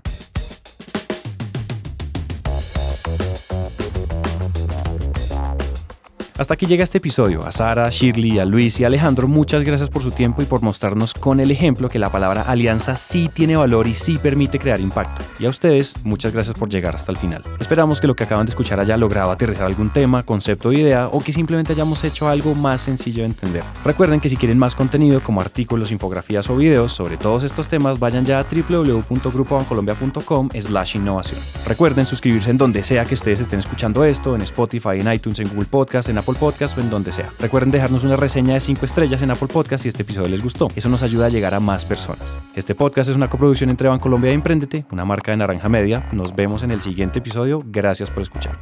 Hasta 6.39 6.55
aquí 6.55 6.67
llega 6.67 6.85
este 6.85 6.99
episodio. 6.99 7.45
A 7.45 7.51
Sara, 7.51 7.91
Shirley, 7.91 8.39
a 8.39 8.45
Luis 8.45 8.79
y 8.79 8.85
a 8.85 8.87
Alejandro, 8.87 9.27
muchas 9.27 9.65
gracias 9.65 9.91
por 9.91 10.05
su 10.05 10.13
tiempo 10.13 10.41
y 10.41 10.45
por 10.45 10.63
mostrarnos 10.63 11.13
con 11.13 11.41
el 11.41 11.51
ejemplo 11.51 11.89
que 11.89 11.99
la 11.99 12.13
palabra 12.13 12.43
alianza 12.43 12.97
sí 12.97 13.29
tiene 13.29 13.57
valor 13.57 13.89
y 13.89 13.95
sí 13.95 14.19
permite 14.19 14.61
crear 14.61 14.81
impacto. 14.81 15.25
Y 15.41 15.47
a 15.47 15.49
ustedes, 15.49 15.97
muchas 16.05 16.33
gracias 16.33 16.57
por 16.57 16.69
llegar 16.69 16.95
hasta 16.95 17.11
el 17.11 17.19
final. 17.19 17.43
Esperamos 17.59 18.01
que 18.01 18.07
lo 18.07 18.15
que 18.15 18.23
acaban 18.23 18.47
de 18.47 18.51
escuchar 18.51 18.79
haya 18.79 18.97
logrado 18.97 19.33
aterrizar 19.33 19.67
algún 19.67 19.93
tema, 19.93 20.23
concepto 20.23 20.69
o 20.69 20.73
idea 20.73 21.09
o 21.09 21.19
que 21.19 21.33
simplemente 21.33 21.73
hayamos 21.73 22.05
hecho 22.05 22.29
algo 22.29 22.55
más 22.55 22.83
sencillo 22.83 23.25
de 23.25 23.31
entender. 23.31 23.65
Recuerden 23.85 24.21
que 24.21 24.29
si 24.29 24.37
quieren 24.37 24.61
más 24.61 24.77
contenido 24.77 25.21
como 25.21 25.41
artículos, 25.41 25.91
infografías 25.91 26.49
o 26.51 26.57
videos 26.57 26.93
sobre 26.93 27.17
todos 27.17 27.43
estos 27.43 27.67
temas, 27.67 27.99
vayan 27.99 28.25
ya 28.25 28.39
a 28.39 28.45
www.grupobancolombia.com 28.45 30.51
slash 30.57 30.95
innovación. 30.95 31.41
Recuerden 31.67 32.07
suscribirse 32.07 32.53
en 32.53 32.59
donde 32.59 32.85
sea 32.85 33.05
que 33.05 33.15
ustedes 33.15 33.41
estén 33.41 33.59
escuchando 33.59 34.05
esto, 34.05 34.37
en 34.37 34.43
Spotify, 34.43 35.01
en 35.01 35.13
iTunes, 35.13 35.41
en 35.41 35.49
Google 35.49 35.67
Podcast, 35.67 36.09
en 36.09 36.19
Apple 36.19 36.28
Podcast 36.37 36.77
o 36.77 36.81
en 36.81 36.91
donde 36.91 37.13
sea. 37.13 37.33
Recuerden 37.39 37.71
dejarnos 37.71 38.05
una 38.05 38.17
reseña 38.17 38.55
de 38.55 38.61
5 38.61 38.85
estrellas 38.85 39.23
en 39.23 39.31
Apple 39.31 39.49
Podcast 39.49 39.83
si 39.83 39.89
este 39.89 40.03
episodio 40.03 40.29
les 40.29 40.43
gustó. 40.43 40.69
Eso 40.77 40.89
nos 40.89 41.03
ayuda 41.03 41.27
a 41.27 41.29
llegar 41.29 41.55
a 41.55 41.61
más 41.61 41.85
personas. 41.85 42.39
Este 42.55 42.75
podcast 42.75 43.11
es 43.11 43.17
una 43.17 43.31
coproducción 43.31 43.71
entre 43.71 43.89
Bancolombia 43.89 44.31
y 44.31 44.35
Emprendete, 44.35 44.85
una 44.91 45.05
marca 45.05 45.31
de 45.31 45.39
Naranja 45.39 45.69
Media. 45.69 46.09
Nos 46.13 46.35
vemos 46.35 46.63
en 46.63 46.71
el 46.71 46.83
siguiente 46.83 47.21
episodio. 47.21 47.63
Gracias 47.67 48.11
por 48.11 48.23
escuchar. 48.23 48.59